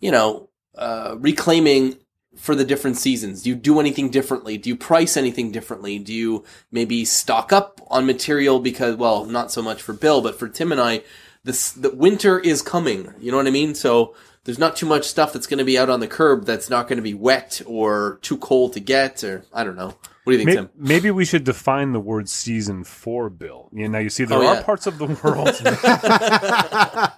[0.00, 0.47] you know,
[0.78, 1.96] uh, reclaiming
[2.36, 3.42] for the different seasons?
[3.42, 4.56] Do you do anything differently?
[4.58, 5.98] Do you price anything differently?
[5.98, 10.38] Do you maybe stock up on material because, well, not so much for Bill, but
[10.38, 11.02] for Tim and I,
[11.44, 13.12] this the winter is coming.
[13.20, 13.74] You know what I mean?
[13.74, 14.14] So
[14.44, 16.88] there's not too much stuff that's going to be out on the curb that's not
[16.88, 19.94] going to be wet or too cold to get, or I don't know.
[20.24, 20.70] What do you think, Maybe, Tim?
[20.76, 23.70] maybe we should define the word season for Bill.
[23.72, 25.48] You know, you see, there Oh, are parts of the world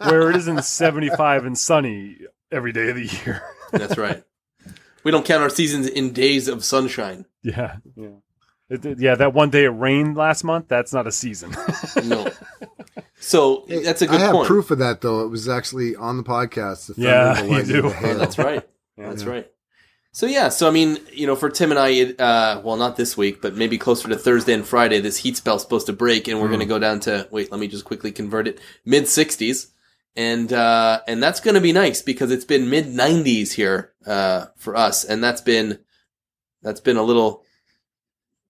[0.11, 2.19] where it isn't 75 and sunny
[2.53, 3.43] every day of the year.
[3.73, 4.23] That's right.
[5.05, 7.25] We don't count our seasons in days of sunshine.
[7.43, 7.77] yeah.
[7.97, 8.09] Yeah.
[8.69, 11.55] It- it- yeah, that one day it rained last month, that's not a season.
[12.05, 12.31] No.
[13.19, 14.47] So that's a good I have point.
[14.47, 15.25] proof of that though.
[15.25, 16.95] It was actually on the podcast.
[16.95, 17.87] The Yeah, the you do.
[17.89, 18.15] Oh.
[18.15, 18.67] That's right.
[18.97, 19.09] Yeah.
[19.09, 19.51] That's right.
[20.13, 22.97] So yeah, so I mean, you know, for Tim and I, it, uh, well, not
[22.97, 26.27] this week, but maybe closer to Thursday and Friday, this heat spell's supposed to break,
[26.29, 27.51] and we're going to go down to wait.
[27.53, 29.69] Let me just quickly convert it mid sixties,
[30.17, 34.47] and uh, and that's going to be nice because it's been mid nineties here uh,
[34.57, 35.79] for us, and that's been
[36.63, 37.45] that's been a little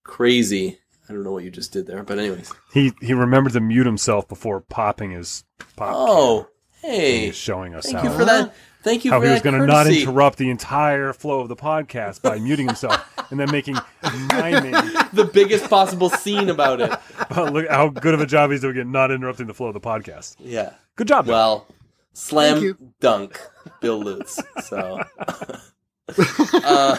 [0.05, 0.79] crazy.
[1.09, 2.53] I don't know what you just did there, but anyways.
[2.73, 5.45] he he remembered to mute himself before popping his
[5.77, 5.95] pop.
[5.97, 6.49] Oh.
[6.83, 8.01] Hey, He's showing us how.
[8.01, 8.55] thank how, you for that.
[8.83, 11.57] Thank you how for he was going to not interrupt the entire flow of the
[11.57, 14.73] podcast by muting himself and then making miming.
[15.13, 16.91] the biggest possible scene about it.
[17.37, 19.75] Oh, look how good of a job he's doing at not interrupting the flow of
[19.75, 20.35] the podcast.
[20.41, 20.73] Yeah.
[20.97, 21.27] Good job.
[21.27, 21.35] Bill.
[21.35, 21.67] Well,
[22.13, 23.41] slam dunk,
[23.81, 24.41] Bill Lutz.
[24.65, 25.01] So,
[26.19, 26.97] uh,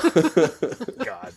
[1.04, 1.34] God.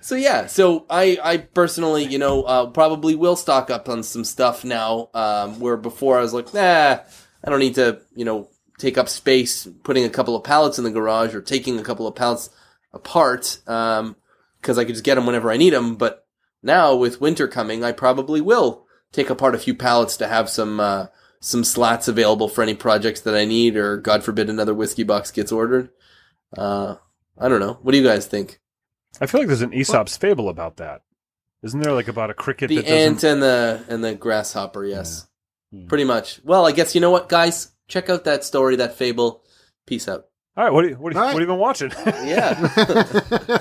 [0.00, 0.46] So yeah.
[0.46, 5.10] So I, I personally, you know, uh, probably will stock up on some stuff now.
[5.14, 6.98] Um, where before I was like, nah,
[7.44, 8.48] I don't need to, you know,
[8.78, 12.06] take up space putting a couple of pallets in the garage or taking a couple
[12.06, 12.50] of pallets
[12.92, 13.58] apart.
[13.66, 14.16] Um,
[14.60, 15.96] because I could just get them whenever I need them.
[15.96, 16.26] But
[16.62, 20.80] now with winter coming, I probably will take apart a few pallets to have some
[20.80, 21.06] uh,
[21.40, 25.30] some slats available for any projects that I need, or God forbid another whiskey box
[25.30, 25.90] gets ordered.
[26.56, 26.96] Uh,
[27.38, 27.78] I don't know.
[27.82, 28.60] What do you guys think?
[29.20, 31.02] I feel like there's an Aesop's fable about that.
[31.62, 32.98] Isn't there like about a cricket The that doesn't?
[32.98, 34.84] ant and the and the grasshopper.
[34.84, 35.26] Yes,
[35.72, 35.86] Yeah.
[35.88, 36.40] pretty much.
[36.44, 37.72] Well, I guess you know what, guys.
[37.88, 39.42] Check out that story, that fable.
[39.86, 40.26] Peace out.
[40.56, 41.34] All right, what are you, what are you, All right.
[41.34, 41.90] what have you been watching?
[42.26, 42.54] Yeah.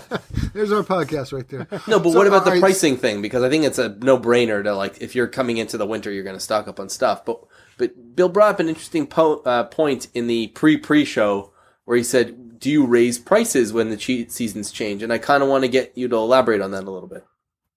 [0.54, 1.68] There's our podcast right there.
[1.88, 3.22] No, but So, what about the alright, pricing thing?
[3.22, 6.12] Because I think it's a no brainer to like if you're coming into the winter,
[6.12, 7.24] you're going to stock up on stuff.
[7.26, 7.40] But
[7.78, 11.52] but Bill brought up an interesting po- uh, point in the pre pre show
[11.86, 15.50] where he said, "Do you raise prices when the seasons change?" And I kind of
[15.50, 17.26] want to get you to elaborate on that a little bit.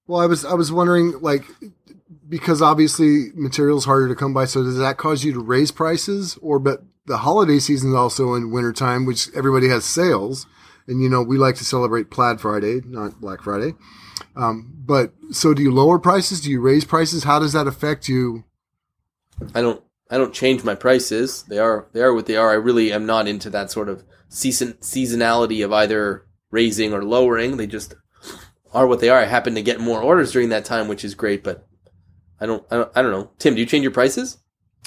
[0.06, 1.44] Well, I was I was wondering like
[2.28, 4.44] because obviously materials harder to come by.
[4.44, 8.34] So does that cause you to raise prices, or but the holiday season is also
[8.34, 10.46] in wintertime, which everybody has sales,
[10.86, 13.74] and you know we like to celebrate Plaid Friday, not Black Friday.
[14.36, 16.40] Um, but so do you lower prices?
[16.40, 17.24] Do you raise prices?
[17.24, 18.44] How does that affect you?
[19.54, 21.44] I don't I don't change my prices.
[21.44, 22.50] They are they are what they are.
[22.50, 27.58] I really am not into that sort of season seasonality of either raising or lowering.
[27.58, 27.94] They just
[28.72, 29.20] are what they are.
[29.20, 31.44] I happen to get more orders during that time, which is great.
[31.44, 31.66] But
[32.40, 33.30] I don't I don't, I don't know.
[33.38, 34.38] Tim, do you change your prices?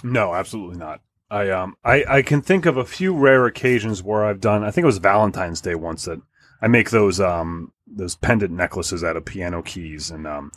[0.03, 1.01] no, absolutely not.
[1.29, 4.63] I um I, I can think of a few rare occasions where I've done.
[4.63, 6.19] I think it was Valentine's Day once that
[6.61, 10.51] I make those um those pendant necklaces out of piano keys, and um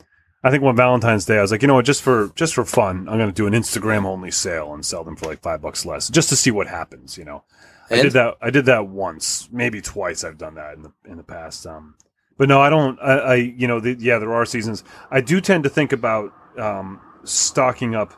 [0.44, 2.64] I think one Valentine's Day I was like, you know what, just for just for
[2.64, 5.60] fun, I'm going to do an Instagram only sale and sell them for like five
[5.60, 7.18] bucks less, just to see what happens.
[7.18, 7.44] You know,
[7.90, 8.34] I did that.
[8.40, 10.24] I did that once, maybe twice.
[10.24, 11.66] I've done that in the in the past.
[11.66, 11.94] Um,
[12.38, 12.98] but no, I don't.
[13.00, 14.84] I, I you know, the, yeah, there are seasons.
[15.10, 18.14] I do tend to think about um, stocking up.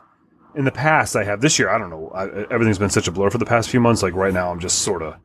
[0.55, 1.69] In the past, I have this year.
[1.69, 2.09] I don't know.
[2.09, 4.01] I, everything's been such a blur for the past few months.
[4.01, 5.15] Like right now, I'm just sort of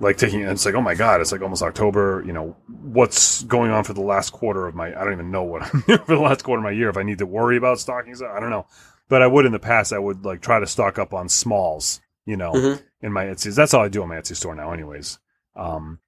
[0.00, 0.40] like taking.
[0.40, 2.22] It's like, oh my god, it's like almost October.
[2.26, 4.88] You know, what's going on for the last quarter of my?
[4.88, 6.88] I don't even know what I'm doing for the last quarter of my year.
[6.88, 8.66] If I need to worry about stocking, I don't know.
[9.08, 9.92] But I would in the past.
[9.92, 12.00] I would like try to stock up on smalls.
[12.26, 12.82] You know, Mhm.
[13.02, 13.54] In my Etsy.
[13.54, 15.18] That's all I do on my Etsy store now, anyways.
[15.54, 16.00] Um,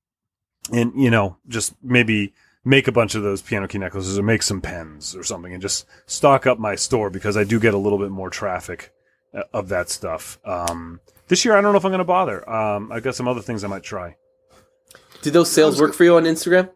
[0.73, 2.33] and you know, just maybe
[2.65, 5.63] make a bunch of those piano key necklaces or make some pens or something, and
[5.63, 8.93] just stock up my store because I do get a little bit more traffic
[9.35, 10.39] uh, of that stuff.
[10.45, 12.49] Um, this year, I don't know if I'm going to bother.
[12.49, 14.17] Um, I've got some other things I might try.
[15.23, 16.71] Did those sales work for you on Instagram?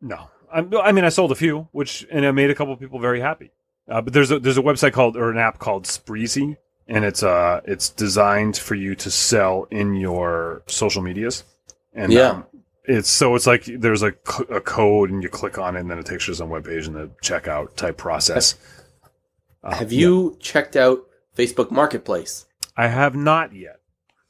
[0.00, 2.80] No, I'm, I mean I sold a few, which and I made a couple of
[2.80, 3.52] people very happy.
[3.88, 6.56] Uh, but there's a there's a website called or an app called Spreesy,
[6.88, 11.44] and it's uh it's designed for you to sell in your social medias.
[11.94, 12.30] And Yeah.
[12.30, 12.44] um,
[12.84, 15.90] it's so it's like there's a, c- a code and you click on it and
[15.90, 18.56] then it takes you to some webpage and the checkout type process.
[19.62, 20.00] Uh, Have yeah.
[20.00, 22.44] you checked out Facebook Marketplace?
[22.76, 23.80] I have not yet.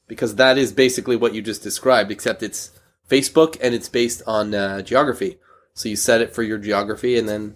[0.07, 2.71] Because that is basically what you just described, except it's
[3.09, 5.39] Facebook and it's based on uh, geography.
[5.73, 7.55] So you set it for your geography, and then,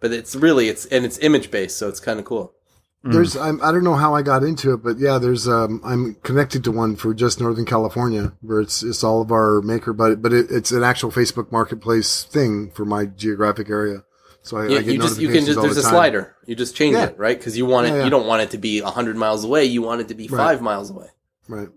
[0.00, 2.54] but it's really it's and it's image based, so it's kind of cool.
[3.04, 3.12] Mm.
[3.12, 6.14] There's I'm, I don't know how I got into it, but yeah, there's um I'm
[6.22, 10.22] connected to one for just Northern California where it's it's all of our maker, but
[10.22, 14.04] but it, it's an actual Facebook Marketplace thing for my geographic area.
[14.42, 15.90] So I, Yeah, I get you just you can just there's the a time.
[15.92, 16.36] slider.
[16.46, 17.06] You just change Yeah.
[17.06, 17.36] it, right?
[17.36, 17.90] Because you want it.
[17.90, 18.04] Yeah, yeah.
[18.04, 19.64] You don't want it to be hundred miles away.
[19.64, 20.38] You want it to be Right.
[20.38, 21.08] five miles away.
[21.48, 21.68] Right.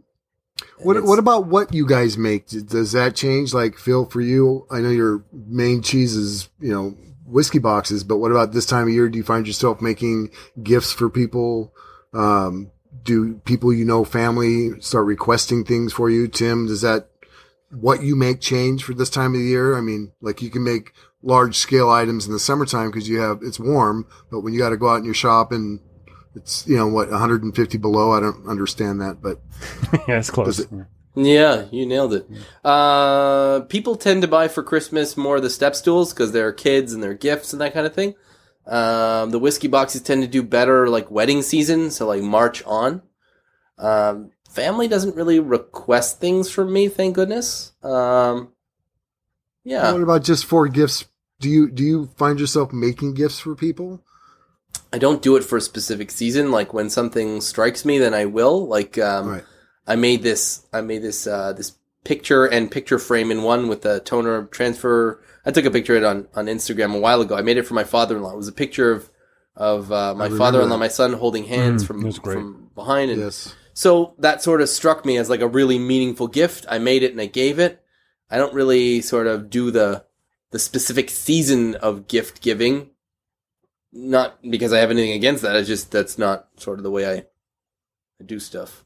[0.78, 2.48] And What what about what you guys make?
[2.48, 3.52] Does that change?
[3.54, 8.18] Like Phil, for you, I know your main cheese is you know whiskey boxes, but
[8.18, 9.10] what about this time of year?
[9.10, 11.74] Do you find yourself making gifts for people?
[12.14, 12.72] Um,
[13.04, 16.28] do people you know, family, start requesting things for you?
[16.28, 17.10] Tim, does that
[17.72, 19.78] what you make change for this time of the year?
[19.78, 23.40] I mean, like you can make large scale items in the summertime because you have
[23.42, 25.80] it's warm, but when you got to go out in your shop and
[26.36, 29.42] it's you know what 150 below, I don't understand that, but
[30.08, 30.58] yeah, it's close.
[30.58, 30.68] Does
[31.16, 32.28] Yeah, you nailed it.
[32.64, 36.94] Uh, people tend to buy for Christmas more of the step stools because they're kids
[36.94, 38.16] and they're gifts and that kind of thing.
[38.68, 43.02] Um, the whiskey boxes tend to do better like wedding season, so like March on.
[43.78, 47.74] Um, family doesn't really request things from me, thank goodness.
[47.84, 48.52] Um,
[49.64, 51.06] yeah, What about just for gifts?
[51.40, 54.02] Do you do you find yourself making gifts for people?
[54.94, 56.52] I don't do it for a specific season.
[56.52, 58.68] Like when something strikes me, then I will.
[58.68, 59.44] Like um, right.
[59.88, 60.66] I made this.
[60.74, 61.28] I made this.
[61.28, 65.20] Uh, this picture and picture frame in one with the toner transfer.
[65.46, 67.36] I took a picture of it on on Instagram a while ago.
[67.36, 68.32] I made it for my father in law.
[68.34, 69.10] It was a picture of
[69.56, 73.22] of uh, my father in law, my son holding hands Mm, from from behind, and
[73.22, 73.56] Yes.
[73.74, 76.66] so that sort of struck me as like a really meaningful gift.
[76.70, 77.82] I made it and I gave it.
[78.30, 80.06] I don't really sort of do the
[80.52, 82.90] the specific season of gift giving.
[83.92, 85.56] Not because I have anything against that.
[85.56, 87.26] It's just that's not sort of the way I,
[88.20, 88.85] I do stuff.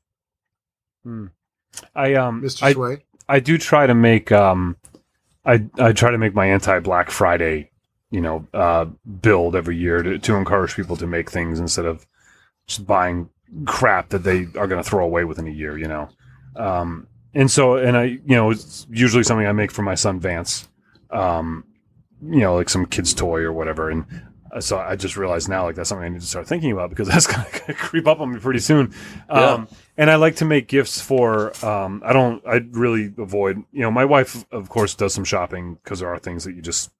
[1.95, 2.63] I um Mr.
[2.63, 3.03] I, Sway.
[3.27, 4.75] I do try to make um
[5.45, 7.71] I I try to make my anti Black Friday,
[8.11, 8.85] you know, uh
[9.21, 12.05] build every year to, to encourage people to make things instead of
[12.67, 13.29] just buying
[13.65, 16.09] crap that they are going to throw away within a year, you know.
[16.55, 20.19] Um and so and I you know, it's usually something I make for my son
[20.19, 20.67] Vance.
[21.11, 21.63] Um
[22.21, 24.05] you know, like some kid's toy or whatever and
[24.59, 27.07] so I just realized now, like that's something I need to start thinking about because
[27.09, 28.93] that's going to creep up on me pretty soon.
[29.29, 31.53] Um, and I like to make gifts for.
[31.65, 32.45] Um, I don't.
[32.47, 33.63] I really avoid.
[33.71, 36.61] You know, my wife, of course, does some shopping because there are things that you
[36.61, 36.91] just,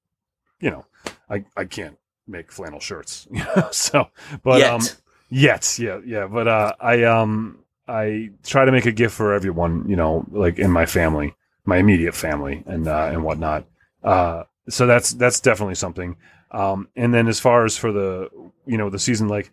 [0.60, 0.86] you know,
[1.30, 3.28] I I can't make flannel shirts.
[3.32, 4.10] You know, so
[4.44, 4.72] but Yet.
[4.72, 4.82] um,
[5.30, 6.28] yet, yeah, yeah.
[6.28, 9.86] But uh, I um, I try to make a gift for everyone.
[9.88, 11.36] You know, like in my family,
[11.66, 13.66] my immediate family, and uh, and whatnot.
[14.04, 16.16] Uh, so that's that's definitely something.
[16.52, 18.30] Um, and then as far as for the
[18.66, 19.52] you know the season, like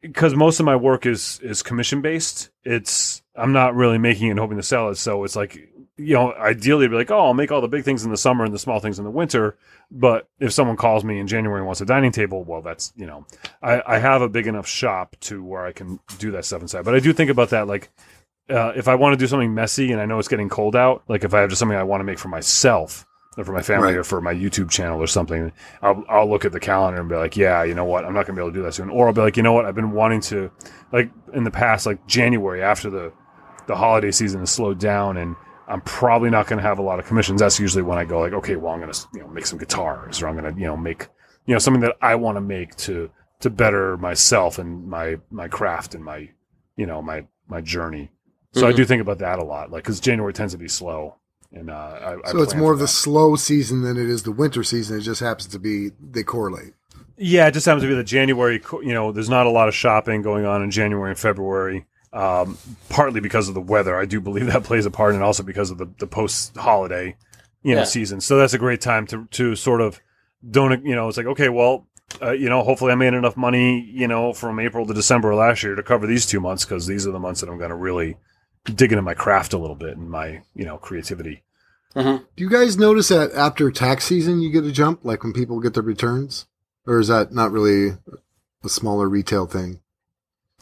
[0.00, 4.38] because most of my work is is commission based, it's I'm not really making and
[4.38, 4.96] hoping to sell it.
[4.96, 5.54] So it's like
[5.96, 8.44] you know ideally be like oh I'll make all the big things in the summer
[8.44, 9.56] and the small things in the winter.
[9.90, 13.06] But if someone calls me in January and wants a dining table, well that's you
[13.06, 13.26] know
[13.62, 16.84] I, I have a big enough shop to where I can do that stuff inside.
[16.84, 17.90] But I do think about that like.
[18.46, 21.02] Uh, if I want to do something messy and I know it's getting cold out,
[21.08, 23.62] like if I have just something I want to make for myself or for my
[23.62, 23.96] family Right.
[23.96, 27.16] or for my YouTube channel or something, I'll, I'll look at the calendar and be
[27.16, 28.04] like, yeah, you know what?
[28.04, 28.90] I'm not going to be able to do that soon.
[28.90, 29.64] Or I'll be like, you know what?
[29.66, 30.50] I've been wanting to,
[30.92, 33.12] like in the past, like January after the,
[33.66, 35.34] the holiday season has slowed down and
[35.66, 37.40] I'm probably not going to have a lot of commissions.
[37.40, 39.58] That's usually when I go like, okay, well, I'm going to, you know, make some
[39.58, 41.08] guitars or I'm going to, you know, make,
[41.46, 45.48] you know, something that I want to make to, to better myself and my, my
[45.48, 46.30] craft and my,
[46.76, 48.10] you know, my, my journey.
[48.52, 48.76] So I Mhm.
[48.76, 51.16] do think about that a lot, like, cause January tends to be slow.
[51.54, 54.24] And, uh, I, I So it's more for of the slow season than it is
[54.24, 54.98] the winter season.
[54.98, 56.74] It just happens to be they correlate.
[57.16, 58.60] Yeah, it just happens to be the January.
[58.82, 61.86] You know, there's not a lot of shopping going on in January and February.
[62.12, 65.42] Um, partly because of the weather, I do believe that plays a part, and also
[65.42, 67.16] because of the, the post holiday,
[67.62, 67.84] you know, Yeah.
[67.86, 68.20] season.
[68.20, 70.00] So that's a great time to to sort of
[70.48, 71.06] don't you know?
[71.08, 71.86] It's like okay, well,
[72.20, 75.62] uh, you know, hopefully I made enough money, you know, from April to December last
[75.62, 77.76] year to cover these two months because these are the months that I'm going to
[77.76, 78.16] really
[78.64, 81.43] dig into my craft a little bit and my you know creativity.
[81.94, 85.60] Do you guys notice that after tax season you get a jump, like when people
[85.60, 86.46] get their returns,
[86.86, 87.96] or is that not really
[88.64, 89.80] a smaller retail thing?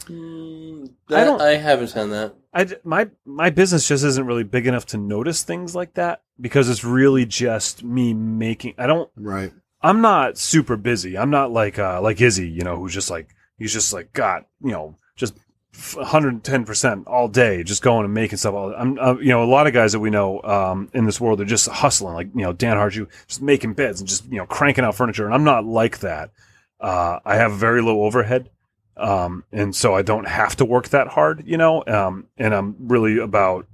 [0.05, 2.35] Mm, I don't- I haven't found that.
[2.53, 6.21] I d- my my business just isn't really big enough to notice things like that
[6.39, 8.75] because it's really just me making.
[8.77, 9.09] I don't.
[9.15, 9.51] Right.
[9.81, 11.17] I'm not super busy.
[11.17, 14.45] I'm not like uh like Izzy, you know, who's just like he's just like got
[14.61, 15.33] you know just
[15.73, 18.53] 110 percent all day, just going and making stuff.
[18.53, 21.19] All I'm uh, you know a lot of guys that we know um in this
[21.19, 24.37] world are just hustling, like you know Dan Harju, just making beds and just you
[24.37, 26.31] know cranking out furniture, and I'm not like that.
[26.79, 28.49] Uh, I have very low overhead,
[28.97, 31.83] um, and so I don't have to work that hard, you know.
[31.87, 33.65] Um, and I'm really about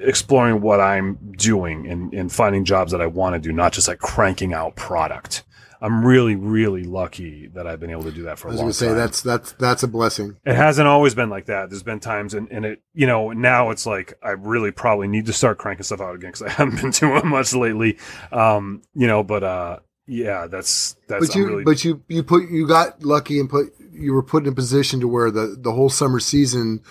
[0.00, 3.88] exploring what I'm doing and, and finding jobs that I want to do, not just
[3.88, 5.44] like cranking out product.
[5.86, 8.58] I'm really, really lucky that I've been able to do that for I a was
[8.58, 8.96] long going to say time.
[8.96, 10.36] that's that's that's a blessing.
[10.44, 11.70] It hasn't always been like that.
[11.70, 15.26] There's been times, and, and it, you know, now it's like I really probably need
[15.26, 17.98] to start cranking stuff out again because I haven't been doing much lately.
[18.32, 22.50] Um, you know, but uh, yeah, that's that's But you really, but you you put
[22.50, 25.70] you got lucky and put you were put in a position to where the the
[25.70, 26.82] whole summer season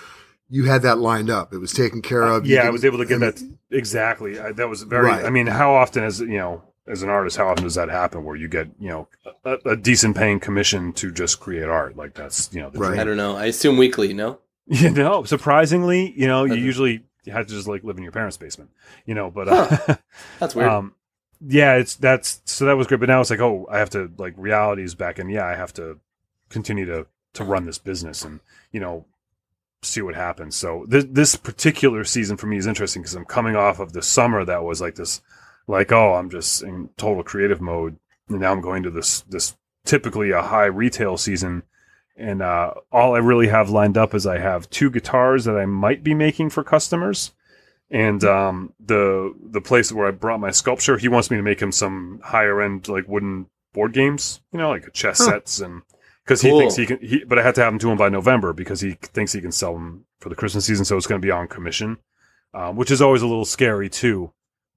[0.47, 1.53] you had that lined up.
[1.53, 2.45] It was taken care of.
[2.45, 4.39] You yeah, I was able to get that exactly.
[4.39, 5.08] I, that was very.
[5.08, 5.25] Right.
[5.25, 8.24] I mean, how often as you know, as an artist, how often does that happen
[8.24, 9.08] where you get you know
[9.43, 11.95] a, a decent paying commission to just create art?
[11.98, 13.00] Like that's you know the Right.
[13.00, 13.36] I don't know.
[13.36, 14.13] I assume weekly.
[14.13, 14.39] No.
[14.67, 16.62] You know, No, surprisingly, you know, you Okay.
[16.62, 18.71] usually have to just like live in your parents' basement,
[19.06, 19.30] you know.
[19.30, 19.95] But uh,
[20.39, 20.69] That's weird.
[20.69, 20.95] Um,
[21.48, 23.00] yeah, it's that's so that was great.
[23.00, 25.71] But now it's like, oh, I have to like reality's back, and yeah, I have
[25.74, 26.00] to
[26.50, 28.39] continue to to run this business and
[28.71, 29.06] you know
[29.84, 30.56] see what happens.
[30.56, 34.02] So this this particular season for me is interesting because I'm coming off of the
[34.02, 35.21] summer that was like this,
[35.67, 37.97] like oh, I'm just in total creative mode,
[38.30, 41.63] and now I'm going to this this typically a high retail season.
[42.17, 45.65] And uh, all I really have lined up is I have two guitars that I
[45.65, 47.34] might be making for customers
[47.91, 51.62] and um, the the place where I brought my sculpture, he wants me to make
[51.62, 55.25] him some higher end like wooden board games, you know, like chess Huh.
[55.25, 55.84] sets, and
[56.23, 56.99] because he thinks he can.
[56.99, 59.41] He, but I had to have them to him by November because he thinks he
[59.41, 61.97] can sell them for the Christmas season, so it's going to be on commission,
[62.54, 64.32] um, which is always a little scary too.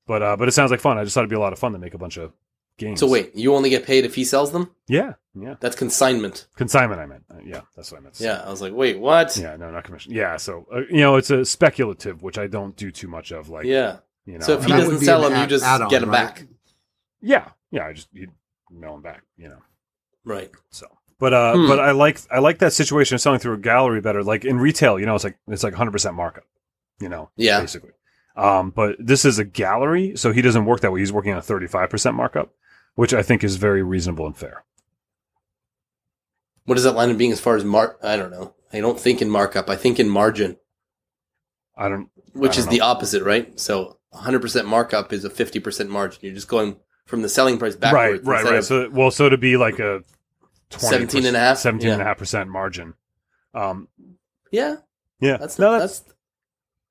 [0.08, 0.98] But uh, but it sounds like fun.
[0.98, 2.32] I just thought it'd be a lot of fun to make a bunch of
[2.78, 2.98] games.
[2.98, 4.70] so wait, you only get paid if he sells them?
[4.88, 6.46] yeah, yeah, That's consignment.
[6.56, 7.00] consignment.
[7.00, 8.18] I meant, uh, yeah, that's what I meant.
[8.18, 8.42] Yeah.
[8.44, 9.36] I was like, wait, what?
[9.36, 10.12] yeah, no, not commission.
[10.12, 13.48] Yeah, so uh, you know, it's a speculative, which I don't do too much of.
[13.50, 13.98] Like, yeah.
[14.26, 16.34] you know, So if he doesn't sell an them, you just add-on, get them right?
[16.34, 16.46] back.
[17.20, 17.86] Yeah, yeah.
[17.86, 18.28] I just you
[18.70, 19.58] mail them back, you know.
[20.24, 20.50] Right.
[20.70, 20.86] So,
[21.18, 21.66] but uh, Hmm.
[21.68, 24.22] but I like I like that situation of selling through a gallery better.
[24.22, 26.44] Like in retail, you know, it's like it's like 100 percent markup,
[27.00, 27.60] you know, Yeah.
[27.60, 27.90] basically.
[28.38, 31.00] Um, but this is a gallery, so he doesn't work that way.
[31.00, 32.54] He's working on a 35 percent markup,
[32.94, 34.64] which I think is very reasonable and fair.
[36.64, 37.98] What does that line of being as far as mark?
[38.02, 38.54] I don't know.
[38.72, 39.68] I don't think in markup.
[39.68, 40.56] I think in margin,
[41.76, 42.10] I don't.
[42.32, 42.84] which I is don't the know.
[42.86, 43.58] opposite, right?
[43.58, 46.20] So 100% markup is a 50% margin.
[46.22, 48.24] You're just going from the selling price Right, backwards.
[48.26, 48.64] right, instead right.
[48.64, 50.02] So, well, so to be like a
[50.70, 51.58] 20 17 and a half?
[51.58, 52.92] 17 and a half percent margin.
[53.54, 53.88] Um,
[54.52, 54.76] yeah.
[55.20, 56.14] yeah, That's no, not, that's that's,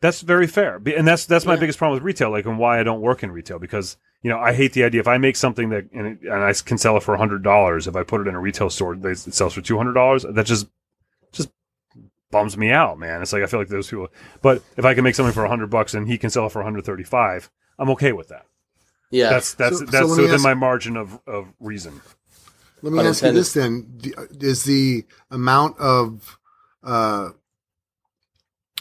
[0.01, 1.59] That's very fair, and that's that's my Yeah.
[1.61, 4.37] biggest problem with retail, like, and why I don't work in retail because you know
[4.39, 6.97] I hate the idea if I make something that and, it, and I can sell
[6.97, 9.53] it for hundred dollars, if I put it in a retail store, they, it sells
[9.55, 10.23] for two hundred dollars.
[10.29, 10.67] That just
[11.31, 11.49] just
[12.29, 13.21] bums me out, man.
[13.23, 14.09] It's like I feel like those people.
[14.43, 16.59] But if I can make something for hundred bucks and he can sell it for
[16.59, 18.45] one hundred thirty five, I'm okay with that.
[19.09, 19.29] yeah.
[19.29, 22.01] That's that's So- so that's let me within ask- my margin of of reason.
[22.83, 23.99] Let me ask you this then:
[24.39, 26.37] Is the amount of
[26.83, 27.29] uh,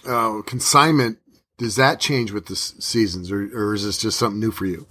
[0.07, 1.19] uh, consignment
[1.59, 4.87] does that change with the seasons, or, or is this just something new for you?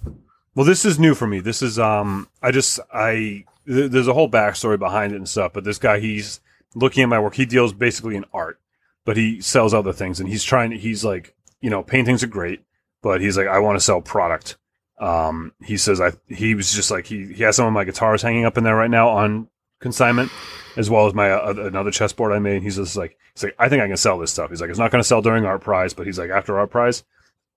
[0.54, 1.40] Well, this is new for me.
[1.40, 5.52] This is um, I just I th- there's a whole backstory behind it and stuff.
[5.52, 6.40] But this guy, he's
[6.74, 7.34] looking at my work.
[7.34, 8.58] He deals basically in art,
[9.04, 10.70] but he sells other things, and he's trying.
[10.70, 12.64] to He's like, you know, paintings are great,
[13.02, 14.56] but he's like, I want to sell product.
[14.98, 16.12] Um, he says I.
[16.26, 18.76] He was just like he he has some of my guitars hanging up in there
[18.76, 19.48] right now on
[19.80, 20.30] consignment,
[20.76, 22.62] as well as my uh, another chessboard I made.
[22.62, 24.50] He's just like he's like I think I can sell this stuff.
[24.50, 27.02] He's like it's not going to sell during ArtPrize, but he's like after ArtPrize,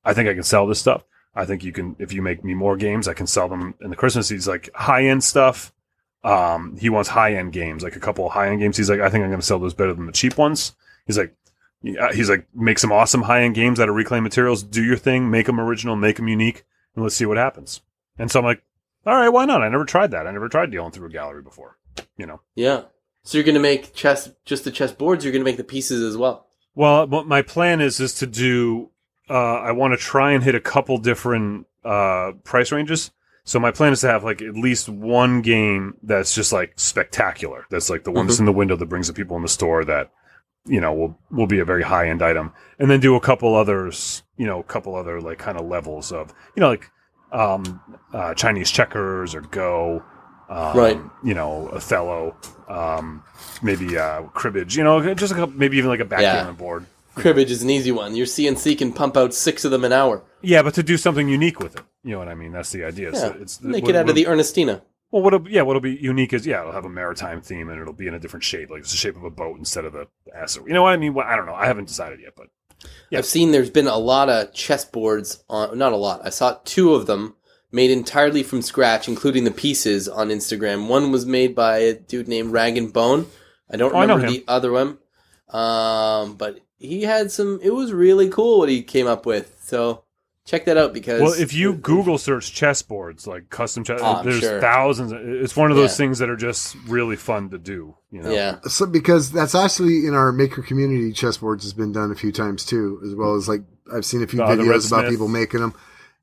[0.03, 1.03] I think I can sell this stuff.
[1.35, 3.89] I think you can if you make me more games, I can sell them in
[3.89, 4.29] the Christmas.
[4.29, 5.73] He's like high end stuff.
[6.23, 8.75] Um, he wants high end games, like a couple of high end games.
[8.75, 10.75] He's like, I think I'm going to sell those better than the cheap ones.
[11.05, 11.33] He's like,
[11.81, 14.63] he's like, make some awesome high end games out of reclaimed materials.
[14.63, 17.81] Do your thing, make them original, make them unique, and let's see what happens.
[18.17, 18.63] And so I'm like,
[19.05, 19.63] all right, why not?
[19.63, 20.27] I never tried that.
[20.27, 21.77] I never tried dealing through a gallery before.
[22.17, 22.41] You know.
[22.55, 22.83] yeah.
[23.23, 25.63] So you're going to make chess, just the chess boards, you're going to make the
[25.63, 26.47] pieces as well.
[26.73, 28.89] Well, what my plan is is to do.
[29.29, 33.11] Uh, I want to try and hit a couple different uh, price ranges.
[33.43, 37.65] So my plan is to have like at least one game that's just like spectacular.
[37.69, 39.83] That's like the one that's in the window that brings the people in the store
[39.85, 40.11] that
[40.65, 43.55] you know will will be a very high end item, and then do a couple
[43.55, 44.23] others.
[44.37, 46.91] You know, a couple other like kind of levels of you know like
[47.31, 47.81] um,
[48.13, 50.03] uh, Chinese checkers or Go.
[50.49, 50.99] Um, Right.
[51.23, 52.35] You know, Othello.
[52.67, 53.23] Um,
[53.61, 54.75] maybe uh, cribbage.
[54.75, 56.85] You know, just a couple, maybe even like a backgammon board.
[57.15, 58.15] Cribbage is an easy one.
[58.15, 60.23] Your CNC can pump out six of them an hour.
[60.41, 62.51] Yeah, but to do something unique with it, you know what I mean.
[62.51, 63.11] That's the idea.
[63.11, 63.19] Yeah.
[63.19, 64.81] So it's Make what- it out what- of the Ernestina.
[65.11, 67.93] Well, what'll yeah, what'll be unique is yeah, it'll have a maritime theme and it'll
[67.93, 70.07] be in a different shape, like it's the shape of a boat instead of the
[70.35, 70.55] ass.
[70.57, 71.15] You know what I mean?
[71.15, 71.55] Well, I don't know.
[71.55, 72.45] I haven't decided yet, but
[73.09, 73.17] Yeah.
[73.17, 76.21] I've seen there's been a lot of chessboards on, not a lot.
[76.23, 77.35] I saw two of them
[77.71, 80.87] made entirely from scratch, including the pieces on Instagram.
[80.87, 83.27] One was made by a dude named Rag and Bone.
[83.69, 84.33] I don't Oh, I remember him.
[84.33, 84.97] the other one.
[85.49, 87.59] Um, but he had some.
[87.61, 89.55] It was really cool what he came up with.
[89.63, 90.03] So
[90.45, 94.39] check that out because Well, if you Google search chessboards, like custom chess, Oh, there's
[94.39, 94.61] sure.
[94.61, 95.11] thousands.
[95.13, 95.97] It's one of those Yeah.
[95.97, 97.95] things that are just really fun to do.
[98.11, 98.31] You know?
[98.31, 102.31] yeah, So because that's actually in our maker community, chessboards has been done a few
[102.31, 103.61] times too, as well as like
[103.93, 105.73] I've seen a few the Red videos about people making them.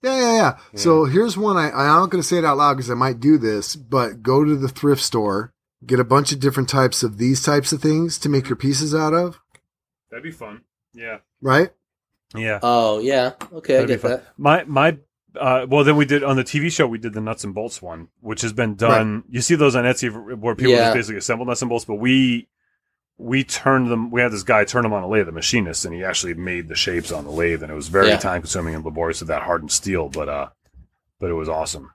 [0.06, 0.56] Yeah, yeah, yeah.
[0.78, 1.56] So here's one.
[1.56, 4.22] I, I'm not going to say it out loud because I might do this, but
[4.22, 5.52] go to the thrift store,
[5.84, 8.94] get a bunch of different types of these types of things to make your pieces
[8.94, 9.40] out of.
[10.10, 10.62] that'd be fun.
[10.94, 11.70] Yeah, Right?
[12.34, 12.58] yeah.
[12.62, 14.24] oh yeah, okay, I That'd be get that.
[14.38, 14.98] My my.
[15.38, 16.86] Uh, well, then we did on the TV show.
[16.86, 19.22] We did the nuts and bolts one, which has been done.
[19.28, 20.84] You see those on Etsy where people Yeah.
[20.86, 22.48] just basically assemble nuts and bolts, but we
[23.18, 24.10] we turned them.
[24.10, 26.68] We had this guy turn them on a lathe, the machinist, and he actually made
[26.68, 28.18] the shapes on the lathe, and it was very Yeah.
[28.18, 30.48] time consuming and laborious with that hardened steel, but uh,
[31.18, 31.90] but it was awesome.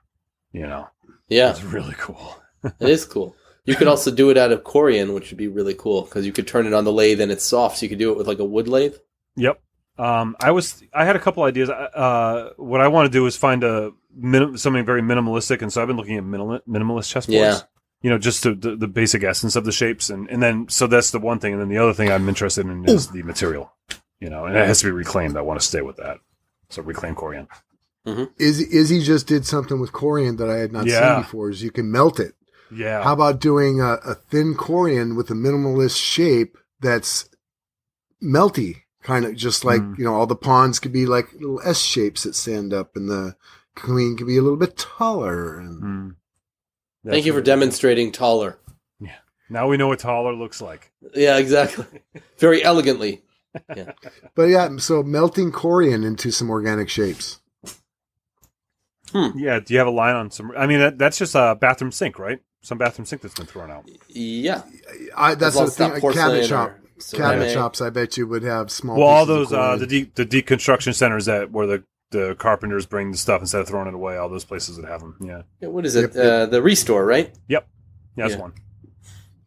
[0.52, 0.88] You know,
[1.28, 2.36] Yeah, it's really cool.
[2.64, 3.36] it is cool.
[3.64, 6.32] You could also do it out of Corian, which would be really cool because you
[6.32, 8.26] could turn it on the lathe and it's soft, so you could do it with
[8.26, 8.96] like a wood lathe.
[9.36, 9.60] Yep.
[9.98, 11.70] Um, I was I had a couple ideas.
[11.70, 15.80] Uh, what I want to do is find a minim- something very minimalistic, and so
[15.80, 17.30] I've been looking at minimal- minimalist chessboards.
[17.32, 17.58] Yeah.
[18.02, 20.86] You know, just to, the, the basic essence of the shapes, and and then so
[20.86, 23.72] that's the one thing, and then the other thing I'm interested in is the material.
[24.20, 25.36] You know, and it has to be reclaimed.
[25.36, 26.18] I want to stay with that.
[26.68, 27.46] So reclaim Corian.
[28.38, 31.14] Izzy, Izzy just did something with corian that I had not Yeah.
[31.16, 31.50] seen before.
[31.50, 32.34] Is you can melt it.
[32.74, 33.02] Yeah.
[33.04, 37.28] How about doing a, a thin corian with a minimalist shape that's
[38.22, 39.98] melty, kind of just like Mm.
[39.98, 43.08] you know all the pawns could be like little S shapes that stand up, and
[43.08, 43.36] the
[43.76, 45.58] queen could be a little bit taller.
[45.58, 46.14] And Mm.
[47.04, 48.58] Thank you for That's- demonstrating taller.
[49.00, 49.16] Yeah.
[49.50, 50.92] Now we know what taller looks like.
[51.14, 51.84] Yeah, exactly.
[52.38, 53.22] Very elegantly.
[53.76, 53.92] Yeah.
[54.34, 57.38] But yeah, so melting corian into some organic shapes.
[59.14, 59.60] Yeah.
[59.60, 60.52] Do you have a line on some?
[60.56, 62.40] I mean, that, that's just a bathroom sink, right?
[62.62, 63.84] Some bathroom sink that's been thrown out.
[64.08, 64.62] Yeah,
[65.16, 65.98] I, that's As the as it's not thing.
[65.98, 67.30] A porcelain cabinet shop, ceramic.
[67.32, 67.80] cabinet shops.
[67.82, 68.96] I bet you would have small.
[68.98, 72.36] Well, all pieces of those uh, the de- the deconstruction centers that where the the
[72.38, 74.16] carpenters bring the stuff instead of throwing it away.
[74.16, 75.16] All those places that have them.
[75.20, 75.42] Yeah.
[75.60, 76.02] Yeah, What is it?
[76.02, 76.24] Yep, yep.
[76.24, 77.34] Uh, the restore, right?
[77.48, 77.66] Yep.
[78.16, 78.40] Yeah, that's Yeah.
[78.40, 78.52] one.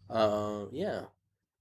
[0.09, 1.01] Uh, yeah.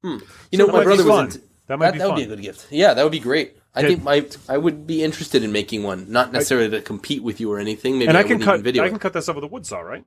[0.02, 0.18] Hmm.
[0.50, 1.92] You So know, that my brother was into That might that.
[1.94, 2.66] be That would be a good gift.
[2.70, 3.56] Yeah, that would be great.
[3.74, 3.88] I Yeah.
[3.88, 7.50] think my I would be interested in making one, not necessarily to compete with you
[7.52, 7.94] or anything.
[7.98, 8.54] Maybe and I, I can cut.
[8.54, 8.82] even video.
[8.82, 8.90] I it.
[8.90, 10.04] can cut that stuff with a wood saw, right?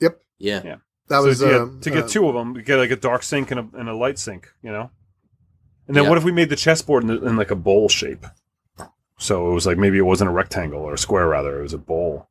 [0.00, 0.20] Yep.
[0.38, 0.62] Yeah.
[0.64, 0.76] Yeah.
[1.08, 2.90] that So was to, get, um, to get uh, two of them, you get like
[2.90, 4.48] a dark sink and a, and a light sink.
[4.62, 4.90] You know.
[5.86, 6.08] And then Yeah.
[6.10, 8.24] what if we made the chessboard in, the, in like a bowl shape?
[9.20, 11.74] So it was like maybe it wasn't a rectangle or a square, rather it was
[11.74, 12.26] a bowl.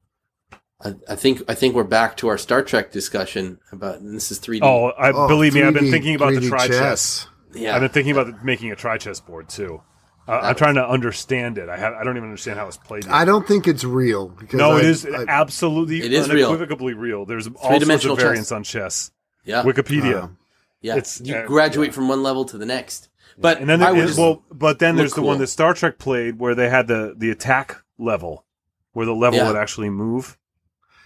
[0.82, 4.32] I, I think I think we're back to our Star Trek discussion about and this
[4.32, 4.60] is 3D.
[4.64, 6.78] Oh, I oh, believe me, I've been thinking about the 3D tri chess.
[6.78, 7.28] chess.
[7.54, 7.76] yeah.
[7.76, 9.82] I've been thinking about making a tri chess board too.
[10.28, 11.70] Uh, I'm trying to understand it.
[11.70, 13.06] I have, I don't even understand how it's played.
[13.06, 13.14] Yet.
[13.14, 16.50] I don't think it's real because no, I, it is I- absolutely It is real.
[16.50, 17.26] unequivocally real.
[17.26, 18.24] There's all sorts of Three-dimensional chess.
[18.24, 19.12] variants on chess.
[19.44, 19.64] yeah.
[19.64, 20.24] Wikipedia.
[20.24, 20.38] Um,
[20.82, 20.94] yeah.
[20.98, 23.10] it's- you uh, graduate from one level to the next.
[23.42, 25.74] But and then I there, would and- well, but then there's the one that Star
[25.74, 28.46] Trek played where they had the the attack level,
[28.94, 29.48] where the level Yeah.
[29.48, 30.38] would actually move.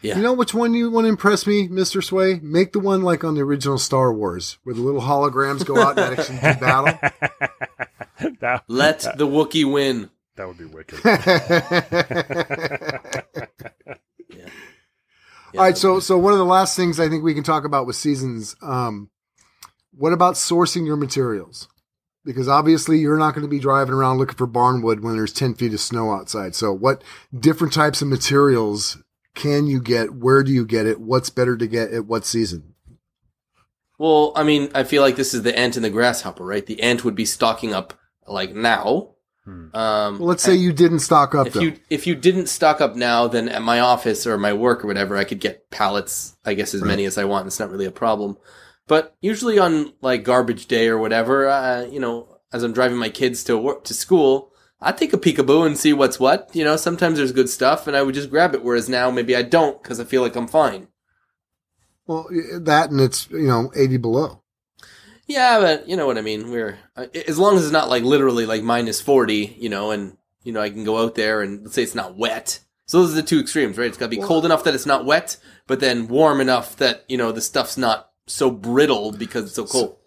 [0.02, 0.16] yeah.
[0.18, 2.40] You know which one you want to impress me, Mister Sway?
[2.42, 5.98] Make the one like on the original Star Wars, where the little holograms go out
[6.00, 6.86] and actually do battle.
[8.40, 10.10] that, Let the Wookiee win.
[10.36, 11.00] that would be wicked.
[15.54, 17.64] Yeah, All right, so so one of the last things I think we can talk
[17.64, 18.56] about with seasons.
[18.64, 19.12] Um,
[19.96, 21.68] what about sourcing your materials?
[22.26, 25.54] Because obviously you're not going to be driving around looking for barnwood when there's ten
[25.56, 26.56] feet of snow outside.
[26.56, 27.04] So what
[27.38, 28.98] different types of materials
[29.36, 30.14] can you get?
[30.16, 31.02] Where do you get it?
[31.02, 32.76] What's better to get at what season?
[33.98, 36.66] Well, I mean, I feel like this is the ant and the grasshopper, right?
[36.66, 37.94] The ant would be stocking up
[38.28, 39.10] like now.
[39.46, 39.76] Hmm.
[39.76, 41.60] Um, Well, let's say you didn't stock up if though.
[41.62, 44.88] you if you didn't stock up now, then at my office or my work or
[44.88, 46.38] whatever, I could get pallets.
[46.46, 47.48] I guess as many as I want.
[47.48, 48.38] It's not really a problem.
[48.88, 53.10] But usually on like garbage day or whatever, uh, you know, as I'm driving my
[53.10, 56.50] kids to work to school, I take a peekaboo and see what's what.
[56.54, 58.64] You know, sometimes there's good stuff, and I would just grab it.
[58.64, 60.90] Whereas now, maybe I don't because I feel like I'm fine.
[62.06, 62.28] well,
[62.60, 64.42] that and it's you know eighty below.
[65.26, 66.52] Yeah, but you know what I mean.
[66.52, 70.18] We're uh, as long as it's not like literally like minus forty, you know, and
[70.44, 72.60] you know I can go out there and let's say it's not wet.
[72.86, 73.88] So those are the two extremes, right?
[73.88, 77.06] It's got to be cold enough that it's not wet, but then warm enough that
[77.08, 79.98] you know the stuff's not so brittle because it's so cold.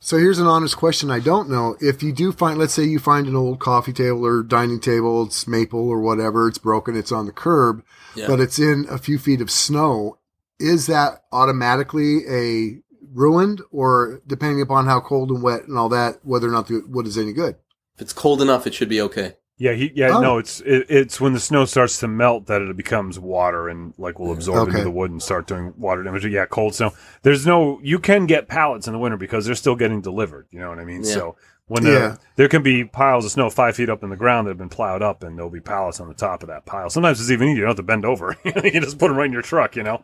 [0.00, 1.10] So here's an honest question.
[1.10, 4.26] I don't know if you do find, let's say you find an old coffee table
[4.26, 7.82] or dining table, it's maple or whatever, it's broken, it's on the curb,
[8.14, 8.26] Yeah.
[8.26, 10.18] but it's in a few feet of snow.
[10.60, 12.82] Is that automatically a
[13.14, 16.82] ruined or depending upon how cold and wet and all that, whether or not the
[16.86, 17.56] wood is any good?
[17.94, 19.36] if it's cold enough, it should be okay.
[19.56, 20.20] Yeah, he, yeah, Oh.
[20.20, 23.94] no, it's it, it's when the snow starts to melt that it becomes water and
[23.98, 24.70] like will absorb Okay.
[24.72, 26.26] into the wood and start doing water damage.
[26.26, 26.92] Yeah, cold snow.
[27.22, 30.48] There's no you can get pallets in the winter because they're still getting delivered.
[30.50, 31.04] You know what I mean?
[31.04, 31.12] Yeah.
[31.12, 31.36] So
[31.66, 31.90] when Yeah.
[31.92, 34.58] there there can be piles of snow five feet up in the ground that have
[34.58, 36.90] been plowed up, and there'll be pallets on the top of that pile.
[36.90, 37.58] Sometimes it's even easier.
[37.58, 38.36] You don't have to bend over.
[38.44, 39.76] you just put them right in your truck.
[39.76, 40.02] You know.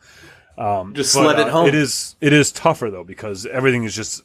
[0.58, 1.66] Um, Just but, sled it uh, home.
[1.68, 4.22] It is it is tougher though because everything is just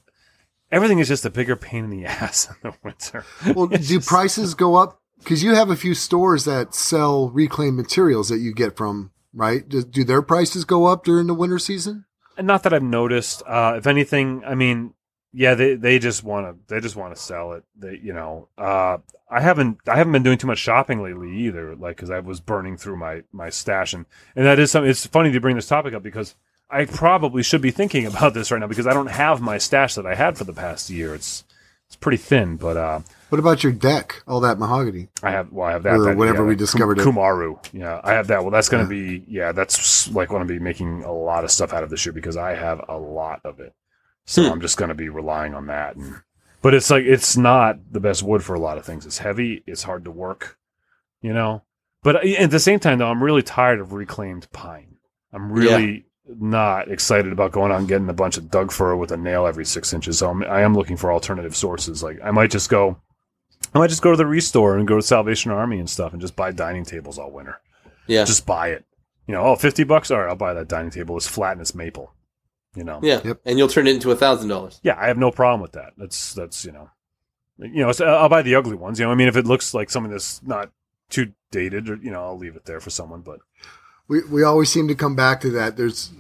[0.72, 3.26] everything is just a bigger pain in the ass in the winter.
[3.56, 5.00] Well, do just- prices go up?
[5.26, 9.68] Because you have a few stores that sell reclaimed materials that you get from, right?
[9.68, 12.06] Do, do their prices go up during the winter season?
[12.38, 13.42] Not that I've noticed.
[13.48, 14.94] Uh, if anything, I mean,
[15.34, 17.64] yeah, they, they just want to they just want to sell it.
[17.76, 18.98] They you know, uh,
[19.28, 21.76] I haven't I haven't been doing too much shopping lately either.
[21.76, 24.06] Like because I was burning through my my stash and
[24.36, 24.92] and that is something.
[24.92, 26.36] It's funny to bring this topic up because
[26.70, 29.96] I probably should be thinking about this right now because I don't have my stash
[29.96, 31.16] that I had for the past year.
[31.16, 31.44] It's
[31.88, 33.00] it's pretty thin, but uh,
[33.30, 34.22] What about your deck?
[34.28, 35.08] All that mahogany.
[35.24, 35.96] I have well, I have that.
[35.96, 37.06] Or that- whenever yeah, we discovered it.
[37.06, 37.58] Cumaru.
[37.74, 38.44] Yeah, I have that.
[38.44, 41.52] Well, that's going to be yeah, that's like going to be making a lot of
[41.52, 43.74] stuff out of this year because I have a lot of it.
[44.26, 44.52] So Hmm.
[44.54, 45.96] I'm just going to be relying on that.
[45.96, 46.22] And
[46.62, 49.06] but it's like it's not the best wood for a lot of things.
[49.06, 49.64] It's heavy.
[49.68, 50.58] It's hard to work.
[51.22, 51.64] You know.
[52.04, 54.98] But uh, at the same time, though, I'm really tired of reclaimed pine.
[55.34, 59.12] I'm really not excited about going out and getting a bunch of Doug fir with
[59.12, 60.20] a nail every six inches.
[60.20, 62.02] So I'm, I am looking for alternative sources.
[62.04, 62.98] Like I might just go
[63.76, 66.22] I might just go to the restore and go to Salvation Army and stuff and
[66.22, 67.60] just buy dining tables all winter.
[68.08, 68.24] Yeah.
[68.24, 68.86] Just buy it.
[69.28, 70.12] You know, oh, 50 bucks?
[70.12, 71.18] All right, I'll buy that dining table.
[71.18, 72.14] It's flat and it's maple.
[72.74, 73.00] You know?
[73.04, 73.20] yeah.
[73.24, 73.42] Yep.
[73.46, 74.80] And you'll turn it into a thousand dollars.
[74.82, 75.94] Yeah, I have no problem with that.
[75.98, 76.90] That's, that's, you know,
[77.58, 78.98] you know, uh, I'll buy the ugly ones.
[79.00, 80.72] You know, I mean, if it looks like something that's not
[81.10, 83.40] too dated or, you know, I'll leave it there for someone, but
[84.08, 85.76] We, we always seem to come back to that.
[85.76, 86.12] There's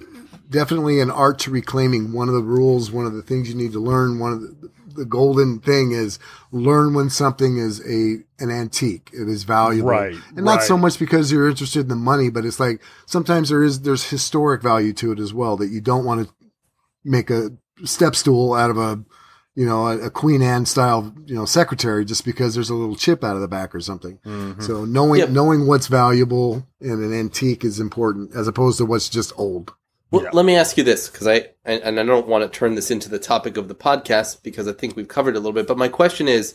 [0.50, 2.12] definitely an art to reclaiming.
[2.12, 4.72] One of the rules, one of the things you need to learn, one of the,
[4.96, 6.20] the golden thing is
[6.52, 9.10] learn when something is a an antique.
[9.14, 9.90] It is valuable.
[9.90, 13.50] Right, And not so much because you're interested in the money, but it's like sometimes
[13.50, 16.34] there is there's historic value to it as well that you don't want to
[17.04, 17.52] make a
[17.84, 19.04] step stool out of a
[19.56, 22.96] you know a, a Queen Anne style you know secretary just because there's a little
[22.96, 24.20] chip out of the back or something.
[24.26, 24.62] Mm-hmm.
[24.62, 25.30] So knowing Yep.
[25.30, 29.74] knowing what's valuable in an antique is important as opposed to what's just old.
[30.12, 30.30] Well, Yeah.
[30.34, 32.92] let me ask you this because I and, and I don't want to turn this
[32.92, 35.68] into the topic of the podcast because I think we've covered it a little bit.
[35.68, 36.54] But my question is,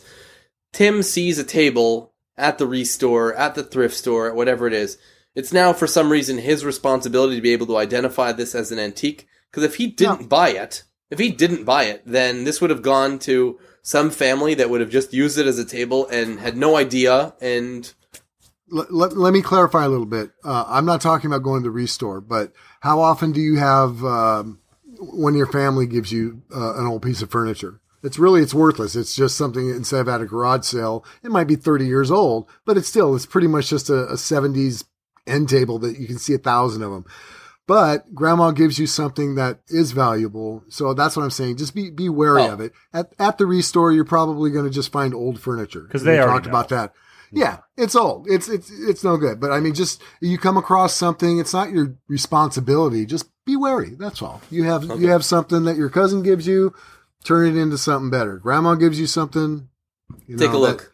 [0.73, 4.97] Tim sees a table at the restore, at the thrift store, at whatever it is.
[5.35, 8.79] It's now for some reason his responsibility to be able to identify this as an
[8.79, 9.27] antique.
[9.49, 12.81] Because if he didn't buy it, if he didn't buy it, then this would have
[12.81, 16.55] gone to some family that would have just used it as a table and had
[16.55, 17.33] no idea.
[17.41, 17.93] And
[18.71, 20.31] Let, let, let me clarify a little bit.
[20.43, 24.03] Uh, I'm not talking about going to the restore, but how often do you have
[24.03, 24.59] um,
[24.97, 27.79] when your family gives you uh, an old piece of furniture?
[28.03, 28.95] It's really it's worthless.
[28.95, 32.49] It's just something instead of at a garage sale, it might be 30 years old,
[32.65, 34.85] but it's still it's pretty much just a, a 70s
[35.27, 37.05] end table that you can see a thousand of them.
[37.67, 41.57] But grandma gives you something that is valuable, so that's what I'm saying.
[41.57, 42.53] Just be be wary Oh.
[42.53, 42.73] of it.
[42.91, 46.31] At at the restore, you're probably going to just find old furniture because they already
[46.31, 46.51] talked know.
[46.51, 46.93] about that.
[47.31, 48.27] Yeah, it's old.
[48.29, 49.39] It's it's it's no good.
[49.39, 51.39] But I mean, just you come across something.
[51.39, 53.05] It's not your responsibility.
[53.05, 53.95] Just be wary.
[53.97, 54.41] That's all.
[54.51, 55.01] You have Okay.
[55.01, 56.73] you have something that your cousin gives you.
[57.23, 58.37] Turn it into something better.
[58.37, 59.69] Grandma gives you something.
[60.27, 60.79] You take a look.
[60.79, 60.87] that-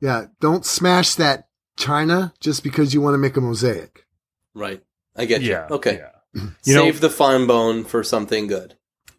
[0.00, 4.06] yeah, don't smash that china just because you want to make a mosaic.
[4.54, 4.82] right,
[5.16, 5.56] I get you.
[5.56, 5.96] okay,
[6.34, 6.50] Yeah.
[6.64, 8.76] You know- save the fine bone for something good.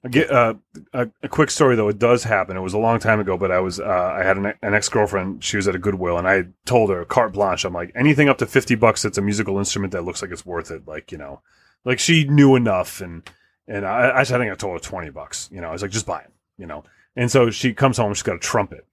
[0.10, 0.54] Get uh,
[0.94, 1.88] a, a quick story though.
[1.88, 2.56] It does happen.
[2.56, 4.88] It was a long time ago, but I was uh, I had an, an ex
[4.88, 5.44] girlfriend.
[5.44, 7.66] She was at a Goodwill, and I told her carte blanche.
[7.66, 9.02] I'm like anything up to fifty bucks.
[9.02, 10.88] That's a musical instrument that looks like it's worth it.
[10.88, 11.42] Like you know,
[11.86, 13.28] like she knew enough, and
[13.68, 15.50] and I, I think I told her twenty bucks.
[15.52, 16.32] You know, I was like just buy it.
[16.58, 16.84] You know,
[17.16, 18.14] and so she comes home.
[18.14, 18.86] She's got a trumpet,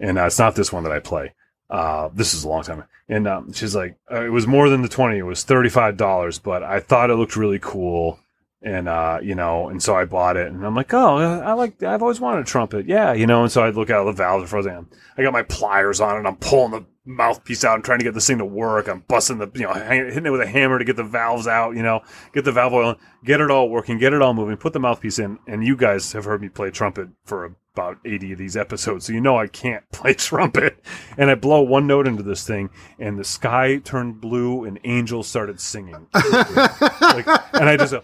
[0.00, 1.32] and uh, it's not this one that I play.
[1.70, 2.84] Uh, this is a long time.
[3.08, 5.18] And um, she's like, uh, it was more than the 20.
[5.18, 8.20] It was $35, but I thought it looked really cool.
[8.66, 11.84] And, uh, you know, and so I bought it and I'm like, oh, I like,
[11.84, 12.88] I've always wanted a trumpet.
[12.88, 13.12] Yeah.
[13.12, 14.88] You know, and so I look out the valves and frozen.
[15.16, 18.14] I got my pliers on and I'm pulling the mouthpiece out and trying to get
[18.14, 18.88] this thing to work.
[18.88, 21.76] I'm busting the, you know, hitting it with a hammer to get the valves out,
[21.76, 22.02] you know,
[22.32, 25.20] get the valve oil, get it all working, get it all moving, put the mouthpiece
[25.20, 25.38] in.
[25.46, 29.06] And you guys have heard me play trumpet for about 80 of these episodes.
[29.06, 30.82] So you know I can't play trumpet.
[31.16, 35.28] And I blow one note into this thing and the sky turned blue and angels
[35.28, 36.08] started singing.
[36.14, 38.00] like, and I just, uh,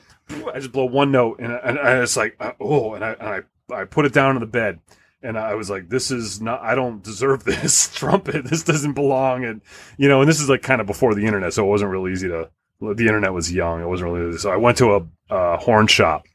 [0.55, 3.29] I just blow one note and, and, and it's like, uh, oh, and I, and
[3.71, 4.81] I, I put it down on the bed.
[5.25, 8.45] And I was like, this is not, I don't deserve this trumpet.
[8.45, 9.45] This doesn't belong.
[9.45, 9.61] And,
[9.97, 11.53] you know, and this is like kind of before the internet.
[11.53, 13.81] So it wasn't real easy to, the internet was young.
[13.81, 14.39] It wasn't really, Easy.
[14.39, 16.27] so I went to a, a horn shop,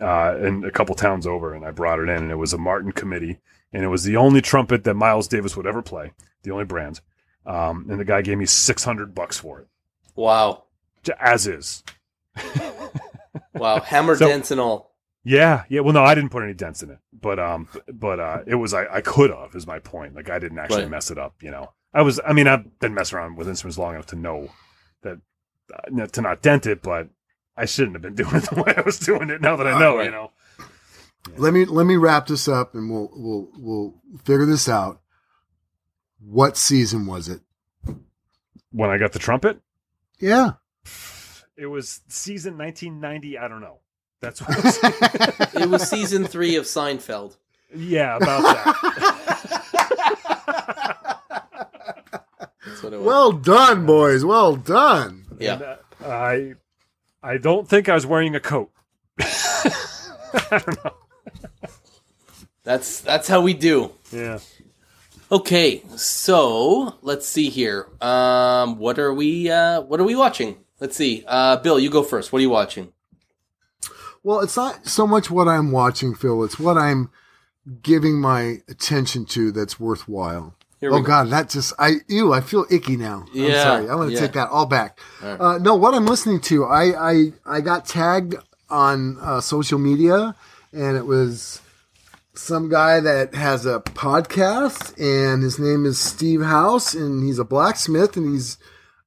[0.00, 2.58] uh, in a couple towns over and I brought it in and it was a
[2.58, 3.38] Martin committee
[3.70, 7.02] and it was the only trumpet that Miles Davis would ever play, the only brand.
[7.44, 9.68] Um, and the guy gave me 600 bucks for it,
[10.14, 10.64] Wow.
[11.20, 11.84] as is.
[13.60, 13.80] Wow.
[13.84, 14.90] Hammer So- dents and all.
[15.22, 15.80] Yeah, yeah.
[15.80, 18.72] Well, no, I didn't put any dents in it, but um, but uh, it was
[18.72, 20.14] I, I could have is my point.
[20.14, 20.90] Like I didn't actually Right.
[20.90, 21.34] mess it up.
[21.42, 22.18] You know, I was.
[22.26, 24.48] I mean, I've been messing around with instruments long enough to know
[25.02, 25.18] that
[25.74, 27.10] uh, to not dent it, but
[27.54, 29.42] I shouldn't have been doing it the way I was doing it.
[29.42, 30.06] Now that I know, Right.
[30.06, 30.30] you know.
[31.36, 33.94] Let me let me wrap this up, and we'll we'll we'll
[34.24, 35.02] figure this out.
[36.18, 37.42] What season was it?
[38.72, 39.60] When I got the trumpet,
[40.18, 40.52] Yeah.
[41.60, 43.38] It was season 1990.
[43.38, 43.78] I don't know.
[44.20, 44.58] That's what.
[44.58, 44.78] It was.
[45.62, 47.36] It was season three of Seinfeld.
[47.74, 49.60] yeah, about that.
[52.66, 53.06] That's what it was.
[53.06, 54.24] well done, boys.
[54.24, 55.24] Well done.
[55.38, 55.54] yeah.
[55.54, 56.54] And, uh, I
[57.22, 58.70] I don't think I was wearing a coat.
[59.20, 60.94] I don't know.
[62.62, 63.92] That's that's how we do.
[64.12, 64.38] Yeah.
[65.32, 67.86] Okay, so let's see here.
[68.00, 69.50] Um, what are we?
[69.50, 70.56] Uh, what are we watching?
[70.80, 71.24] Let's see.
[71.26, 72.32] Uh, Bill, you go first.
[72.32, 72.92] What are you watching?
[74.22, 76.42] Well, it's not so much what I'm watching, Phil.
[76.44, 77.10] It's what I'm
[77.82, 80.54] giving my attention to that's worthwhile.
[80.80, 81.06] Here Oh go.
[81.06, 83.24] God, that just I ew, I feel icky now.
[83.30, 83.82] I'm Yeah, sorry.
[83.90, 84.20] I'm gonna yeah.
[84.20, 84.98] take that all back.
[85.22, 85.40] All right.
[85.40, 88.34] Uh, no, what I'm listening to, I I I got tagged
[88.70, 90.34] on uh, social media,
[90.72, 91.60] and it was
[92.34, 97.44] some guy that has a podcast, and his name is Steve House, and he's a
[97.44, 98.56] blacksmith, and he's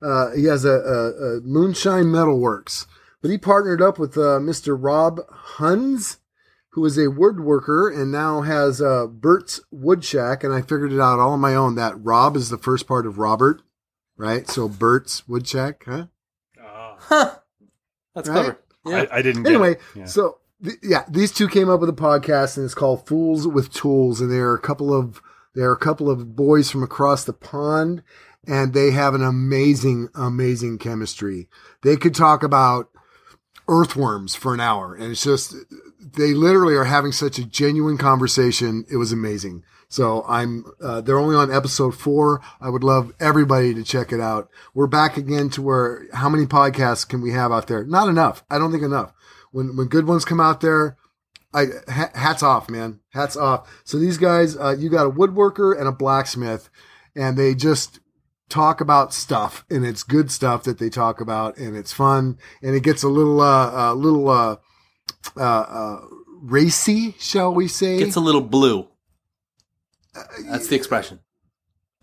[0.03, 2.85] uh, he has a, a, a Moonshine Metalworks,
[3.21, 4.77] but he partnered up with uh, Mr.
[4.79, 6.17] Rob Huns,
[6.71, 10.99] who is a woodworker and now has uh, Bert's Wood Shack, and I figured it
[10.99, 11.75] out all on my own.
[11.75, 13.61] That Rob is the first part of Robert,
[14.17, 14.47] right?
[14.49, 16.07] So Bert's Wood Shack, huh?
[16.57, 17.35] Huh?
[18.15, 18.35] That's Right?
[18.35, 18.59] clever.
[18.85, 19.05] Yeah.
[19.11, 19.43] I, I didn't.
[19.43, 19.81] Get Anyway, it.
[19.95, 20.05] Yeah.
[20.05, 23.71] so th- yeah, these two came up with a podcast, and it's called Fools with
[23.73, 25.21] Tools, and they're a couple of
[25.55, 28.03] they're a couple of boys from across the pond,
[28.47, 31.47] and they have an amazing, amazing chemistry.
[31.81, 32.89] They could talk about
[33.67, 35.55] earthworms for an hour, and it's just
[35.99, 38.85] they literally are having such a genuine conversation.
[38.91, 39.63] It was amazing.
[39.87, 42.41] So I'm uh, they're only on episode four.
[42.59, 44.49] I would love everybody to check it out.
[44.73, 47.85] We're back again to where how many podcasts can we have out there?
[47.85, 48.43] Not enough.
[48.49, 49.13] I don't think enough.
[49.51, 50.97] When when good ones come out there,
[51.53, 53.01] I hats off, man.
[53.09, 53.69] Hats off.
[53.83, 56.69] So these guys, uh, you got a woodworker and a blacksmith,
[57.15, 57.99] and they just
[58.49, 62.75] talk about stuff, and it's good stuff that they talk about, and it's fun, and
[62.75, 64.55] it gets a little uh, a little uh,
[65.37, 66.01] uh, uh,
[66.41, 67.99] racy, shall we say?
[67.99, 68.87] Gets a little blue.
[70.45, 71.19] That's the expression.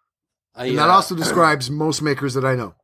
[0.54, 2.74] I, And that uh, also describes most makers that I know.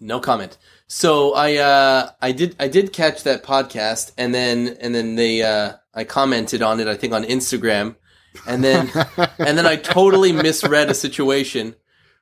[0.00, 0.58] No comment.
[0.96, 5.42] So I uh I did I did catch that podcast and then and then they
[5.42, 7.96] uh I commented on it I think on Instagram
[8.46, 8.92] and then
[9.40, 11.74] and then I totally misread a situation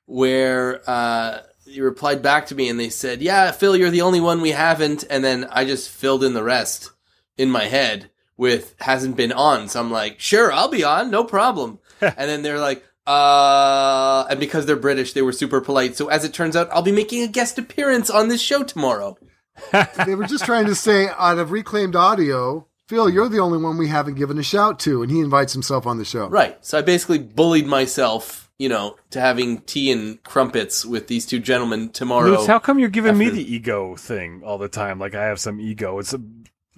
[0.06, 4.20] where uh you replied back to me and they said, "Yeah, Phil, you're the only
[4.20, 6.92] one we haven't." And then I just filled in the rest
[7.36, 9.68] in my head with hasn't been on.
[9.68, 14.38] So I'm like, "Sure, I'll be on, no problem." and then they're like, uh, and
[14.38, 15.96] because they're British, they were super polite.
[15.96, 19.16] So as it turns out, I'll be making a guest appearance on this show tomorrow.
[20.06, 23.76] they were just trying to say out of reclaimed audio, Phil, you're the only one
[23.76, 25.02] we haven't given a shout to.
[25.02, 26.28] And he invites himself on the show.
[26.28, 26.64] Right.
[26.64, 31.38] So I basically bullied myself, you know, to having tea and crumpets with these two
[31.38, 32.30] gentlemen tomorrow.
[32.30, 34.98] Lutz, how come you're giving me the ego thing all the time?
[34.98, 35.98] Like I have some ego.
[35.98, 36.20] It's a,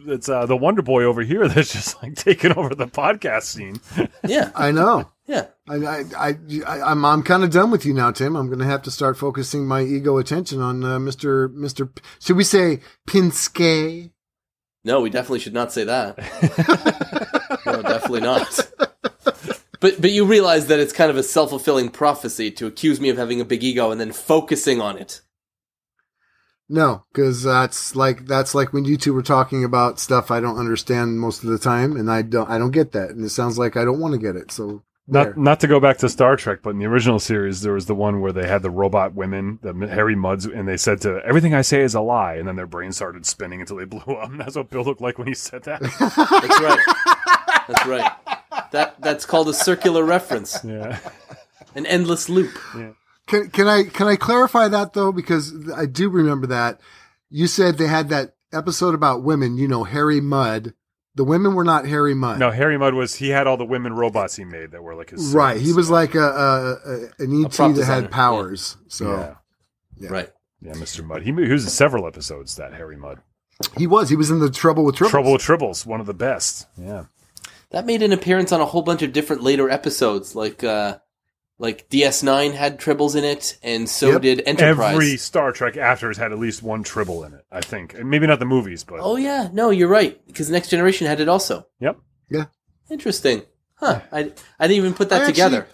[0.06, 3.80] it's uh, the Wonder Boy over here that's just like taking over the podcast scene.
[4.26, 4.50] yeah.
[4.54, 5.10] I know.
[5.26, 5.46] Yeah.
[5.68, 6.34] I, I, I,
[6.66, 8.36] I I'm, I'm kind of done with you now, Tim.
[8.36, 11.48] I'm going to have to start focusing my ego attention on uh, Mr.
[11.54, 11.92] Mr.
[11.94, 14.10] P- Should we say Pinske?
[14.84, 16.18] No, we definitely should not say that.
[17.66, 18.60] no, definitely not.
[19.80, 23.08] But but you realize that it's kind of a self fulfilling prophecy to accuse me
[23.08, 25.22] of having a big ego and then focusing on it.
[26.68, 30.58] No, because that's like that's like when you two were talking about stuff I don't
[30.58, 33.58] understand most of the time, and I don't I don't get that, and it sounds
[33.58, 34.50] like I don't want to get it.
[34.50, 35.26] So there.
[35.26, 37.86] Not not to go back to Star Trek, but in the original series, there was
[37.86, 41.20] the one where they had the robot women, the Harry Mudds, and they said to
[41.24, 44.00] everything I say is a lie, and then their brain started spinning until they blew
[44.14, 44.30] up.
[44.30, 45.80] And that's what Bill looked like when he said that.
[45.98, 47.64] That's right.
[47.68, 48.12] That's right.
[48.72, 50.98] That that's called a circular reference, yeah,
[51.74, 52.56] an endless loop.
[53.26, 56.80] Can can I can I clarify that though because I do remember that
[57.30, 59.56] you said they had that episode about women.
[59.56, 60.74] You know, Harry Mudd.
[61.16, 62.40] The women were not Harry Mudd.
[62.40, 65.10] no, Harry Mudd was he had all the women robots he made that were like
[65.10, 65.54] his right.
[65.56, 65.66] sons.
[65.66, 68.76] He was like a, a, a an ET prop that designer, had powers.
[68.88, 69.34] So yeah,
[69.96, 70.08] Yeah.
[70.12, 70.30] Right.
[70.60, 71.04] yeah, Mr.
[71.04, 71.22] Mudd.
[71.22, 72.56] He, he was in several episodes.
[72.56, 73.20] That Harry Mudd.
[73.76, 74.08] he was.
[74.08, 75.10] He was in the Trouble with Tribbles.
[75.10, 76.66] Trouble with Tribbles, one of the best.
[76.76, 77.04] Yeah,
[77.70, 80.98] That made an appearance on a whole bunch of different later episodes, like uh
[81.58, 84.22] like DS9 had tribbles in it, and so Yep.
[84.22, 84.94] did Enterprise.
[84.94, 87.44] every Star Trek after has had at least one Tribble in it.
[87.52, 91.06] I think maybe not the movies, but Oh yeah, no, you're right because Next Generation
[91.06, 91.66] had it also.
[91.80, 91.98] yep.
[92.28, 92.46] Yeah.
[92.90, 93.42] Interesting,
[93.76, 94.00] huh?
[94.12, 95.66] I I didn't even put that I actually- together.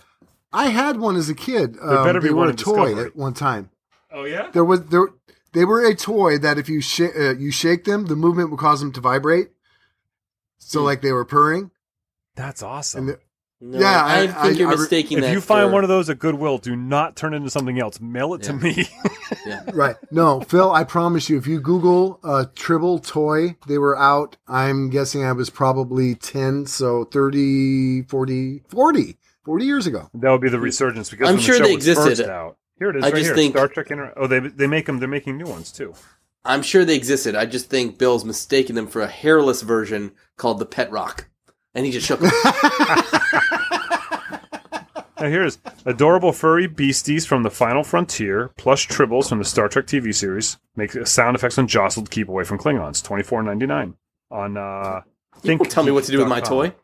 [0.52, 1.76] I had one as a kid.
[1.80, 3.04] Um, better be they one were a toy Discovery.
[3.06, 3.70] at one time.
[4.12, 4.50] Oh yeah.
[4.52, 5.06] There was there.
[5.52, 8.60] They were a toy that if you sh- uh, you shake them, the movement would
[8.60, 9.48] cause them to vibrate.
[10.58, 10.86] So Hmm.
[10.86, 11.70] like they were purring.
[12.36, 13.16] That's awesome.
[13.60, 15.72] And the, No, Yeah, I, I- think I- you're I re- if you find for-
[15.72, 18.00] one of those at Goodwill, do not turn it into something else.
[18.00, 18.88] Mail it to me.
[19.46, 19.62] yeah.
[19.74, 19.96] right.
[20.10, 24.36] No, Phil, I promise you, if you Google uh, Tribble toy, they were out.
[24.48, 30.08] I'm guessing I was probably 10, so 30, 40, 40, 40 years ago.
[30.14, 32.16] that would be the resurgence because I'm when sure the show they was existed.
[32.24, 32.56] first out.
[32.78, 33.34] Here it is, I right just here.
[33.34, 33.90] think- Star Trek.
[33.90, 34.98] Inter- oh, they they make them.
[35.00, 35.92] They're making new ones too.
[36.46, 37.34] I'm sure they existed.
[37.34, 41.26] I just think Bill's mistaken them for a hairless version called the Pet Rock,
[41.74, 42.20] and he just shook.
[42.20, 42.30] them.
[45.20, 49.84] Now here's adorable furry beasties from the Final Frontier, plush tribbles from the Star Trek
[49.86, 50.58] TV series.
[50.76, 52.10] Make sound effects when jostled.
[52.10, 53.04] Keep away from Klingons.
[53.04, 53.96] Twenty four ninety nine
[54.30, 54.56] on.
[54.56, 55.02] uh
[55.42, 56.72] You tell me what to do with my toy.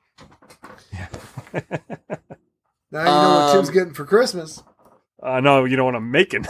[2.93, 4.63] Now you know what Um, Tim's getting for Christmas.
[5.23, 6.45] Uh, no, you know what I'm making.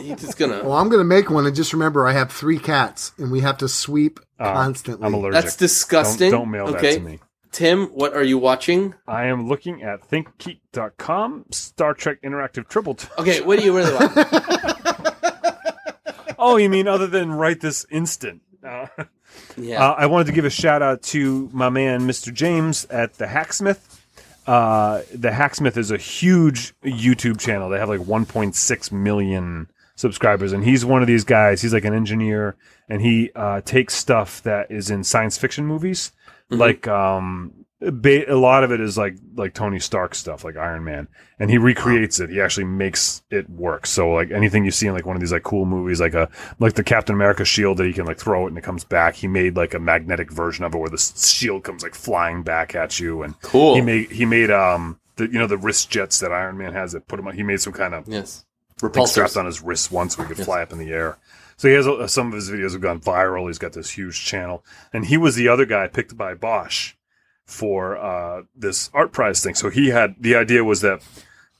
[0.00, 0.62] He's just gonna.
[0.62, 3.40] Well, I'm going to make one, and just remember, I have three cats, and we
[3.40, 5.06] have to sweep Uh, constantly.
[5.06, 5.42] I'm allergic.
[5.42, 6.30] That's disgusting.
[6.30, 7.20] Don't, don't mail okay, that to me.
[7.52, 8.94] Tim, what are you watching?
[9.06, 12.94] I am looking at thinkgeek.com, Star Trek Interactive Tribble.
[12.96, 14.12] T- Okay, what do you really want?
[16.38, 18.42] oh, you mean other than right this instant?
[18.66, 18.86] Uh,
[19.56, 19.84] Yeah.
[19.84, 22.32] Uh, I wanted to give a shout out to my man, Mr.
[22.32, 24.00] James at the Hacksmith.
[24.46, 27.68] Uh, the Hacksmith is a huge YouTube channel.
[27.70, 31.62] They have like 1.6 million subscribers, and he's one of these guys.
[31.62, 32.56] He's like an engineer,
[32.88, 36.12] and he uh, takes stuff that is in science fiction movies,
[36.50, 36.58] Mhm.
[36.58, 40.84] like um, ba- a lot of it is like like Tony Stark stuff, like Iron
[40.84, 42.28] Man, and he recreates it.
[42.30, 43.86] He actually makes it work.
[43.86, 46.28] So like anything you see in like one of these like cool movies, like a
[46.58, 49.14] like the Captain America shield that he can like throw it and it comes back.
[49.14, 52.74] He made like a magnetic version of it where the shield comes like flying back
[52.74, 53.74] at you, and cool.
[53.74, 56.92] he made he made um the you know the wrist jets that Iron Man has
[56.92, 57.34] that put him on.
[57.34, 58.44] He made some kind of yes.
[58.90, 60.46] Thing strapped on his wrist once so he could Yes.
[60.46, 61.18] fly up in the air.
[61.56, 63.46] So he has uh, some of his videos have gone viral.
[63.46, 66.94] He's got this huge channel, and he was the other guy picked by Bosch
[67.46, 69.54] for uh, this ArtPrize thing.
[69.54, 71.02] So he had the idea was that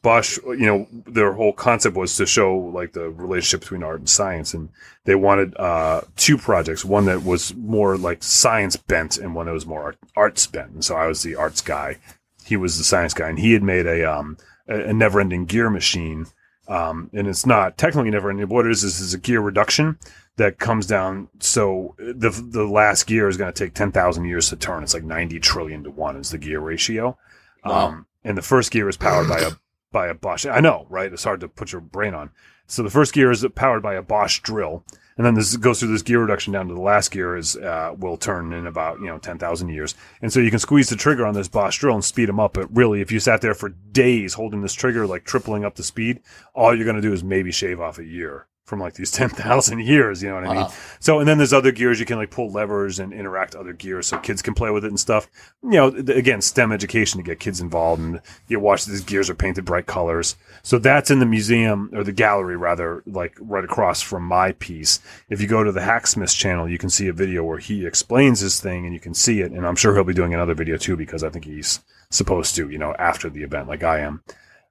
[0.02, 4.08] Bosch, you know, their whole concept was to show like the relationship between art and
[4.08, 4.68] science, and
[5.04, 9.52] they wanted uh, two projects: one that was more like science bent, and one that
[9.52, 10.72] was more art, arts bent.
[10.72, 11.98] And so I was the arts guy.
[12.44, 14.36] He was the science guy, and he had made a um,
[14.68, 16.26] a, a never-ending gear machine
[16.68, 18.48] um, and it's not technically never ending.
[18.48, 19.98] What it is is, is a gear reduction
[20.36, 21.28] that comes down.
[21.40, 24.82] So the the last gear is going to take ten thousand years to turn.
[24.82, 27.16] It's like ninety trillion to one is the gear ratio.
[27.64, 27.88] Wow.
[27.88, 29.52] Um, and the first gear is powered by a
[29.92, 30.46] by a Bosch.
[30.46, 31.12] I know, right?
[31.12, 32.30] It's hard to put your brain on.
[32.66, 34.84] So the first gear is powered by a Bosch drill,
[35.16, 37.94] and then this goes through this gear reduction down to the last gear is uh,
[37.96, 40.96] will turn in about you know ten thousand years, and so you can squeeze the
[40.96, 42.54] trigger on this Bosch drill and speed them up.
[42.54, 45.82] But really, if you sat there for days holding this trigger, like tripling up the
[45.82, 46.20] speed,
[46.54, 49.28] all you're going to do is maybe shave off a year from like these ten
[49.28, 50.22] thousand years.
[50.22, 50.62] You know what I mean?
[50.62, 50.72] Wow.
[51.00, 54.06] So, and then there's other gears you can like pull levers and interact other gears
[54.08, 55.28] so kids can play with it and stuff.
[55.62, 59.34] You know, again, STEM education to get kids involved and you watch these gears are
[59.34, 60.36] painted bright colors.
[60.62, 65.00] So that's in the museum or the gallery rather, like right across from my piece.
[65.28, 68.40] If you go to the Hacksmith channel, you can see a video where he explains
[68.40, 69.52] his thing and you can see it.
[69.52, 72.70] And I'm sure he'll be doing another video too because I think he's supposed to,
[72.70, 74.22] you know, after the event like I am.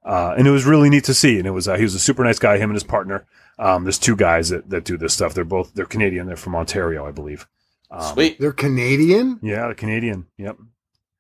[0.06, 1.38] Uh, and it was really neat to see.
[1.38, 3.26] And it was, uh, he was a super nice guy, him and his partner.
[3.60, 5.34] Um, there's two guys that, that do this stuff.
[5.34, 6.28] They're both, they're Canadian.
[6.28, 7.48] They're from Ontario, I believe.
[7.92, 8.40] Um, Sweet.
[8.40, 9.40] They're Canadian.
[9.42, 10.28] Yeah, the Canadian.
[10.38, 10.58] Yep.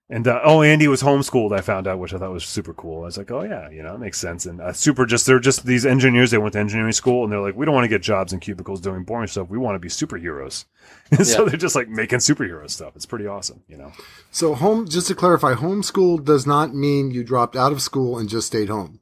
[0.09, 1.57] And uh, oh, Andy was homeschooled.
[1.57, 3.03] I found out, which I thought was super cool.
[3.03, 4.45] I was like, oh yeah, you know, it makes sense.
[4.45, 6.29] And uh, super, just they're just these engineers.
[6.29, 8.39] They went to engineering school, and they're like, we don't want to get jobs in
[8.39, 9.49] cubicles doing boring stuff.
[9.49, 10.65] We want to be superheroes.
[11.11, 12.95] And so they're just like making superhero stuff.
[12.95, 13.91] It's pretty awesome, you know.
[14.31, 18.27] So home, just to clarify, homeschool does not mean you dropped out of school and
[18.27, 18.99] just stayed home.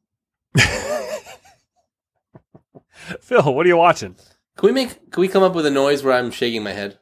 [3.22, 4.16] Phil, what are you watching?
[4.58, 5.10] Can we make?
[5.10, 7.00] Can we come up with a noise where I'm shaking my head?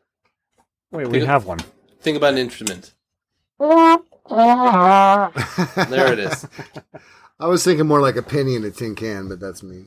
[0.92, 1.60] Wait, we have one.
[2.00, 2.94] Think about an instrument.
[5.90, 6.48] There it is.
[7.40, 9.86] I was thinking more like a penny in a tin can, but that's me.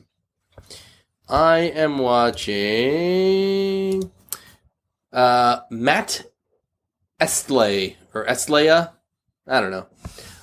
[1.29, 2.51] I am watching
[5.11, 6.23] uh, Matt
[7.19, 8.91] Estley or Estlea.
[9.47, 9.87] I don't know.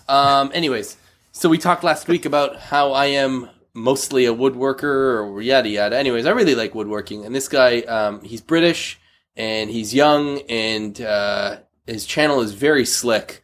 [0.08, 0.96] Um, anyways,
[1.32, 5.96] so we talked last week about how I am mostly a woodworker or yada yada.
[5.98, 8.98] Anyways, I really like woodworking, and this guy, um, he's British
[9.36, 13.42] and he's young, and uh, his channel is very slick.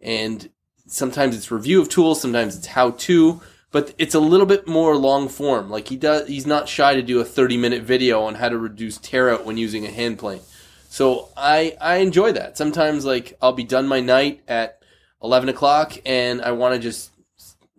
[0.00, 0.48] And
[0.86, 4.96] sometimes it's review of tools, sometimes it's how to, but it's a little bit more
[4.96, 5.70] long form.
[5.70, 8.58] Like he does, he's not shy to do a 30 minute video on how to
[8.58, 10.40] reduce tear out when using a hand plane.
[10.88, 12.56] So I I enjoy that.
[12.56, 14.82] Sometimes like I'll be done my night at
[15.22, 17.10] 11 o'clock and I want to just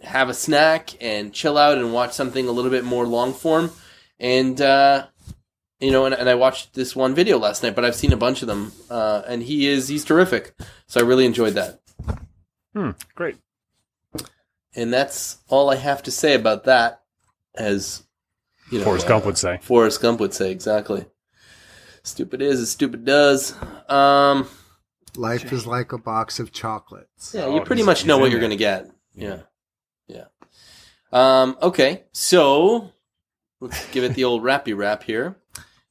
[0.01, 3.71] have a snack and chill out and watch something a little bit more long form.
[4.19, 5.07] And uh,
[5.79, 8.17] you know, and, and I watched this one video last night, but I've seen a
[8.17, 10.53] bunch of them, uh, and he is he's terrific.
[10.87, 11.79] So I really enjoyed that.
[12.73, 13.37] Hmm, great.
[14.75, 17.01] And that's all I have to say about that.
[17.55, 18.03] As
[18.71, 19.59] you know, Forrest uh, Gump would say.
[19.61, 21.05] Forrest Gump would say exactly.
[22.03, 23.53] Stupid is as stupid does.
[23.89, 24.47] Um,
[25.15, 27.33] Life is like a box of chocolates.
[27.33, 28.89] yeah, Oh, you pretty much know what you're gonna get.
[29.15, 29.41] Yeah,
[30.07, 30.25] yeah.
[31.11, 32.91] Um, okay, so
[33.59, 35.35] let's give it the old rappy rap here.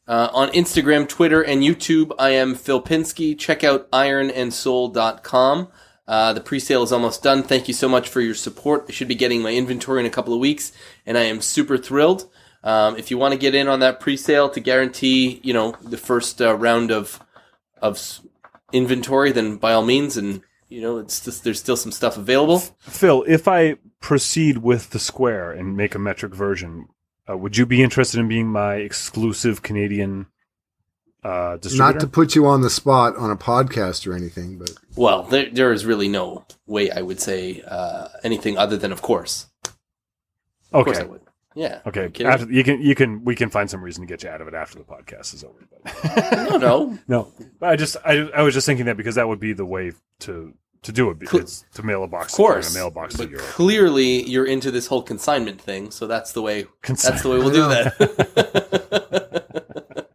[0.08, 3.38] Uh, on Instagram, Twitter, and YouTube, I am Phil Pinsky.
[3.38, 5.68] Check out ironandsoul.com.
[6.06, 7.42] Uh, the pre-sale is almost done.
[7.42, 8.86] Thank you so much for your support.
[8.88, 10.72] I should be getting my inventory in a couple of weeks,
[11.04, 12.30] and I am super thrilled.
[12.64, 15.98] Um, if you want to get in on that pre-sale to guarantee, you know, the
[15.98, 17.20] first uh, round of
[17.82, 18.20] of
[18.72, 20.40] inventory, then by all means, and
[20.70, 22.60] you know, it's just there's still some stuff available.
[22.80, 26.88] Phil, if I proceed with the square and make a metric version,
[27.28, 30.26] uh, would you be interested in being my exclusive Canadian
[31.22, 31.92] uh, distributor?
[31.92, 35.48] Not to put you on the spot on a podcast or anything, but Well, there,
[35.50, 39.46] there is really no way I would say uh, anything other than, of course.
[40.72, 41.10] Of course I okay.
[41.10, 41.20] would.
[41.54, 41.80] Yeah.
[41.86, 42.08] Okay.
[42.10, 42.30] Kidding?
[42.30, 44.46] After, you can you can we can find some reason to get you out of
[44.46, 45.58] it after the podcast is over.
[45.68, 46.98] But No, no.
[47.08, 49.64] no, but I just I, I was just thinking that because that would be the
[49.64, 51.18] way to to do it.
[51.20, 52.32] It's to mail a box.
[52.32, 52.72] Of course.
[52.72, 53.46] to a mailbox but to Europe.
[53.46, 56.66] clearly, you're into this whole consignment thing, so that's the way.
[56.86, 58.98] That's the way we'll do that.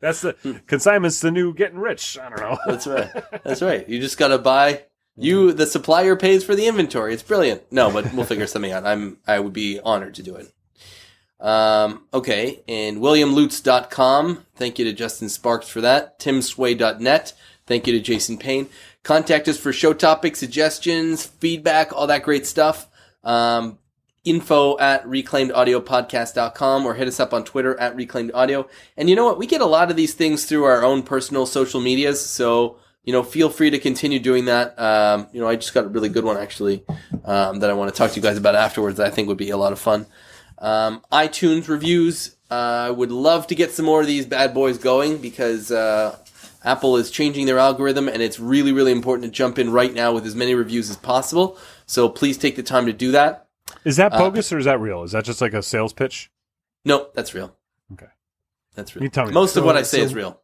[0.00, 0.34] That's the
[0.66, 2.18] consignment's the new getting rich.
[2.18, 2.58] I don't know.
[2.66, 3.08] that's right.
[3.44, 3.88] That's right.
[3.88, 4.82] You just gotta buy.
[5.14, 7.14] You, the supplier, pays for the inventory.
[7.14, 7.70] It's brilliant.
[7.70, 8.84] No, but we'll figure something out.
[8.84, 9.18] I'm.
[9.28, 10.52] I would be honored to do it.
[11.38, 14.46] Um, okay, and WilliamLutz.com.
[14.56, 16.18] Thank you to Justin Sparks for that.
[16.18, 17.32] TimSway.net.
[17.66, 18.68] Thank you to Jason Payne.
[19.02, 22.88] Contact us for show topics, suggestions, feedback, all that great stuff.
[23.24, 23.78] Um,
[24.24, 28.68] info at reclaimedaudiopodcast.com or hit us up on Twitter at reclaimedaudio.
[28.96, 29.38] And you know what?
[29.38, 32.24] We get a lot of these things through our own personal social medias.
[32.24, 34.78] So, you know, feel free to continue doing that.
[34.78, 36.84] Um, you know, I just got a really good one actually
[37.24, 39.38] um, that I want to talk to you guys about afterwards that I think would
[39.38, 40.06] be a lot of fun.
[40.58, 42.36] Um, iTunes reviews.
[42.48, 46.18] I uh, would love to get some more of these bad boys going because uh,
[46.64, 50.12] Apple is changing their algorithm and it's really, really important to jump in right now
[50.12, 51.58] with as many reviews as possible.
[51.86, 53.48] So please take the time to do that.
[53.84, 55.02] Is Uh, that bogus or is that real?
[55.02, 56.30] Is that just like a sales pitch?
[56.84, 57.56] No, that's real.
[57.92, 58.06] Okay.
[58.74, 59.02] That's real.
[59.04, 59.32] You tell me.
[59.32, 60.40] Most of So- what I say so- is real.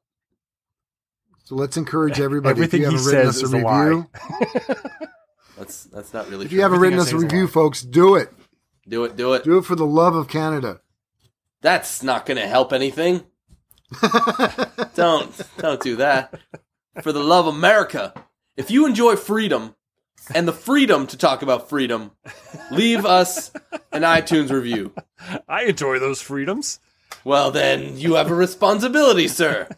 [1.44, 2.50] so let's encourage everybody.
[2.50, 3.84] Everything if he you haven't written says us a is a lie.
[3.84, 4.10] review,
[5.56, 6.56] That's that's not really if true.
[6.56, 8.32] you haven't Everything written us a say is a review, folks, do it.
[8.88, 9.44] do it, do it.
[9.44, 10.80] Do it for the love of Canada.
[11.60, 13.24] That's not going to help anything.
[14.94, 16.38] don't don't do that.
[17.02, 18.12] For the love of America.
[18.56, 19.76] If you enjoy freedom
[20.34, 22.10] and the freedom to talk about freedom,
[22.72, 23.52] leave us
[23.92, 24.92] an iTunes review.
[25.48, 26.80] I enjoy those freedoms.
[27.24, 29.68] Well, then you have a responsibility, sir,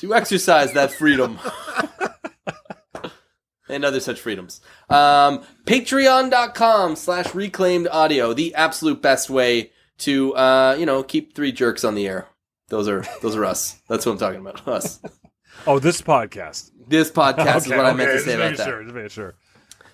[0.00, 1.38] to exercise that freedom
[3.68, 4.60] and other such freedoms.
[4.88, 11.52] Um, Patreon.com slash reclaimed audio, the absolute best way to, uh, you know, keep three
[11.52, 12.28] jerks on the air.
[12.68, 13.80] Those are those are us.
[13.88, 14.66] That's what I'm talking about.
[14.68, 15.00] Us.
[15.68, 16.72] Oh, this podcast.
[16.88, 18.66] This podcast is Okay, what I meant to say about making that.
[18.66, 19.34] Sure, just making sure.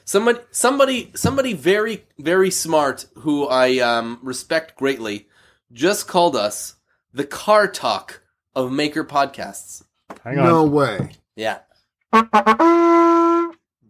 [0.06, 5.28] Somebody, somebody, somebody very, very smart who I um, respect greatly
[5.70, 6.76] just called us
[7.12, 8.22] the car talk
[8.56, 9.84] of maker podcasts.
[10.24, 10.46] Hang on.
[10.46, 11.10] No way.
[11.36, 11.58] Yeah,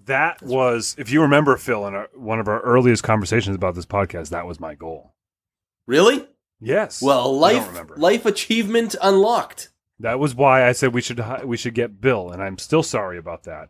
[0.06, 3.86] That was, if you remember, Phil, in our, one of our earliest conversations about this
[3.86, 5.14] podcast, that was my goal.
[5.86, 6.26] Really?
[6.60, 7.00] Yes.
[7.02, 9.70] Well, life life achievement unlocked.
[9.98, 13.18] That was why I said we should we should get Bill, and I'm still sorry
[13.18, 13.68] about that.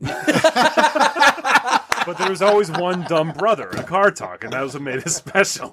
[2.04, 4.98] But there was always one dumb brother in car talk, and that was what made
[4.98, 5.72] it special.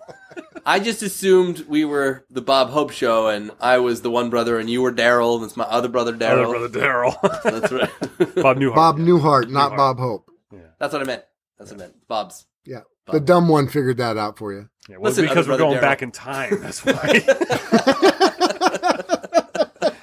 [0.66, 4.60] I just assumed we were the Bob Hope show, and I was the one brother,
[4.60, 6.50] and you were Daryl, and it's my other brother Other Daryl.
[6.52, 8.36] brother Daryl, That's right.
[8.44, 8.76] Bob Newhart.
[8.76, 9.78] Bob Newhart, not Newhart.
[9.78, 10.30] Bob Hope.
[10.52, 10.60] Yeah.
[10.78, 11.24] That's what I meant.
[11.58, 12.08] That's what I meant.
[12.08, 12.46] Bob's.
[12.64, 12.82] Yeah.
[13.08, 13.14] Bob.
[13.14, 14.70] The dumb one figured that out for you.
[14.90, 15.82] Yeah, well, Listen, because we're going Daryl.
[15.82, 16.62] back in time.
[16.62, 16.94] That's why.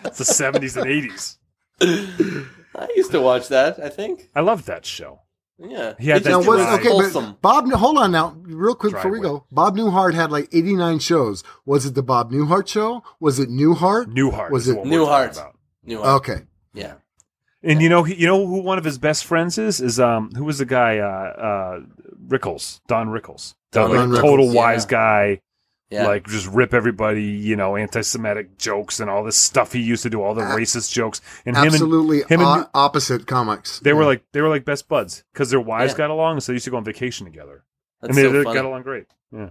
[0.05, 2.47] it's the 70s and 80s.
[2.74, 3.78] I used to watch that.
[3.80, 4.28] I think.
[4.34, 5.20] I loved that show.
[5.59, 5.95] Yeah.
[5.99, 7.37] He had that Now, was okay, wholesome.
[7.41, 9.47] but Bob, hold on now, real quick before we go.
[9.51, 11.43] Bob Newhart had like 89 shows.
[11.64, 13.03] Was it the Bob Newhart show?
[13.20, 14.07] Was it Newhart?
[14.07, 14.51] Newhart.
[14.51, 14.84] Was it- Newhart?
[14.84, 15.26] we're Newhart.
[15.34, 15.57] talking about.
[15.84, 16.09] New one.
[16.16, 16.41] Okay.
[16.74, 16.95] Yeah.
[17.62, 19.80] And you know, he, you know who one of his best friends is?
[19.80, 20.99] Is um, who was the guy?
[20.99, 21.80] Uh, uh,
[22.29, 24.55] Rickles, Don Rickles, Don like, Rickles, total yeah.
[24.55, 25.41] wise guy.
[25.89, 26.09] Yeah.
[26.09, 30.11] Like just rip everybody, you know, anti-Semitic jokes and all this stuff he used to
[30.11, 31.20] do, all the A- racist jokes.
[31.47, 33.79] And him and Absolutely him and opposite comics.
[33.81, 35.99] they were like they were like best buds because their wives Yeah.
[35.99, 37.64] got along, so they used to go on vacation together,
[38.01, 39.07] That's and they, so they got along great.
[39.31, 39.51] Yeah.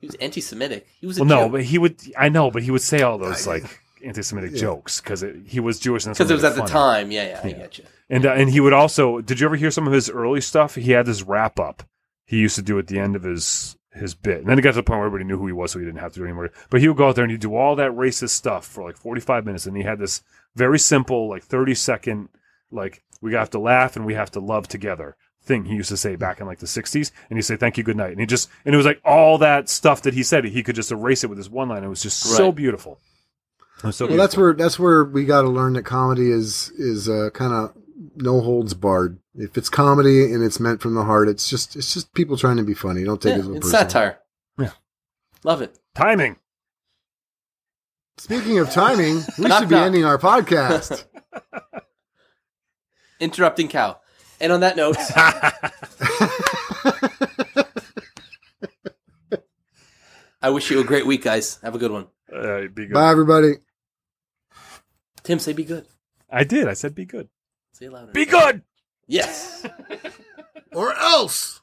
[0.00, 0.88] He was anti-Semitic.
[1.00, 2.00] He was a Well, no, but he would.
[2.18, 3.62] I know, but he would say all those like
[4.04, 4.60] anti-Semitic Yeah.
[4.60, 7.10] jokes because he was Jewish and because it was at the time.
[7.10, 7.56] Yeah, yeah, I Yeah.
[7.58, 7.84] get you.
[8.10, 9.20] And uh, and he would also.
[9.20, 10.74] Did you ever hear some of his early stuff?
[10.74, 11.82] He had this wrap up.
[12.26, 14.70] He used to do at the end of his his bit, and then it got
[14.70, 16.24] to the point where everybody knew who he was, so he didn't have to do
[16.24, 16.50] anymore.
[16.68, 18.96] But he would go out there and he'd do all that racist stuff for like
[18.96, 20.22] forty five minutes, and he had this
[20.56, 22.28] very simple, like thirty second,
[22.70, 25.96] like we have to laugh and we have to love together thing he used to
[25.96, 28.24] say back in like the 60s and he'd say thank you good night and he
[28.24, 31.22] just and it was like all that stuff that he said he could just erase
[31.22, 32.98] it with his one line it was just so beautiful
[33.90, 37.30] so well, that's where that's where we got to learn that comedy is is uh,
[37.34, 37.74] kind of
[38.16, 39.18] no holds barred.
[39.34, 42.56] If it's comedy and it's meant from the heart, it's just it's just people trying
[42.58, 43.04] to be funny.
[43.04, 43.80] Don't take Yeah, it as a it's personal.
[43.90, 44.18] satire.
[44.58, 44.70] Yeah.
[45.42, 45.78] Love it.
[45.94, 46.36] timing
[48.16, 49.86] Speaking of timing, we Knock, should be knock.
[49.86, 51.04] ending our podcast.
[53.20, 53.98] Interrupting cow.
[54.40, 54.96] And on that note,
[60.42, 61.58] I wish you a great week, guys.
[61.62, 62.06] Have a good one.
[62.32, 62.92] Uh, be good.
[62.92, 63.54] Bye, everybody.
[65.24, 65.86] Tim, say be good.
[66.30, 66.68] I did.
[66.68, 67.28] I said be good.
[67.72, 68.12] Say it louder.
[68.12, 68.62] Be good.
[69.06, 69.66] Yes.
[70.72, 71.60] Or else.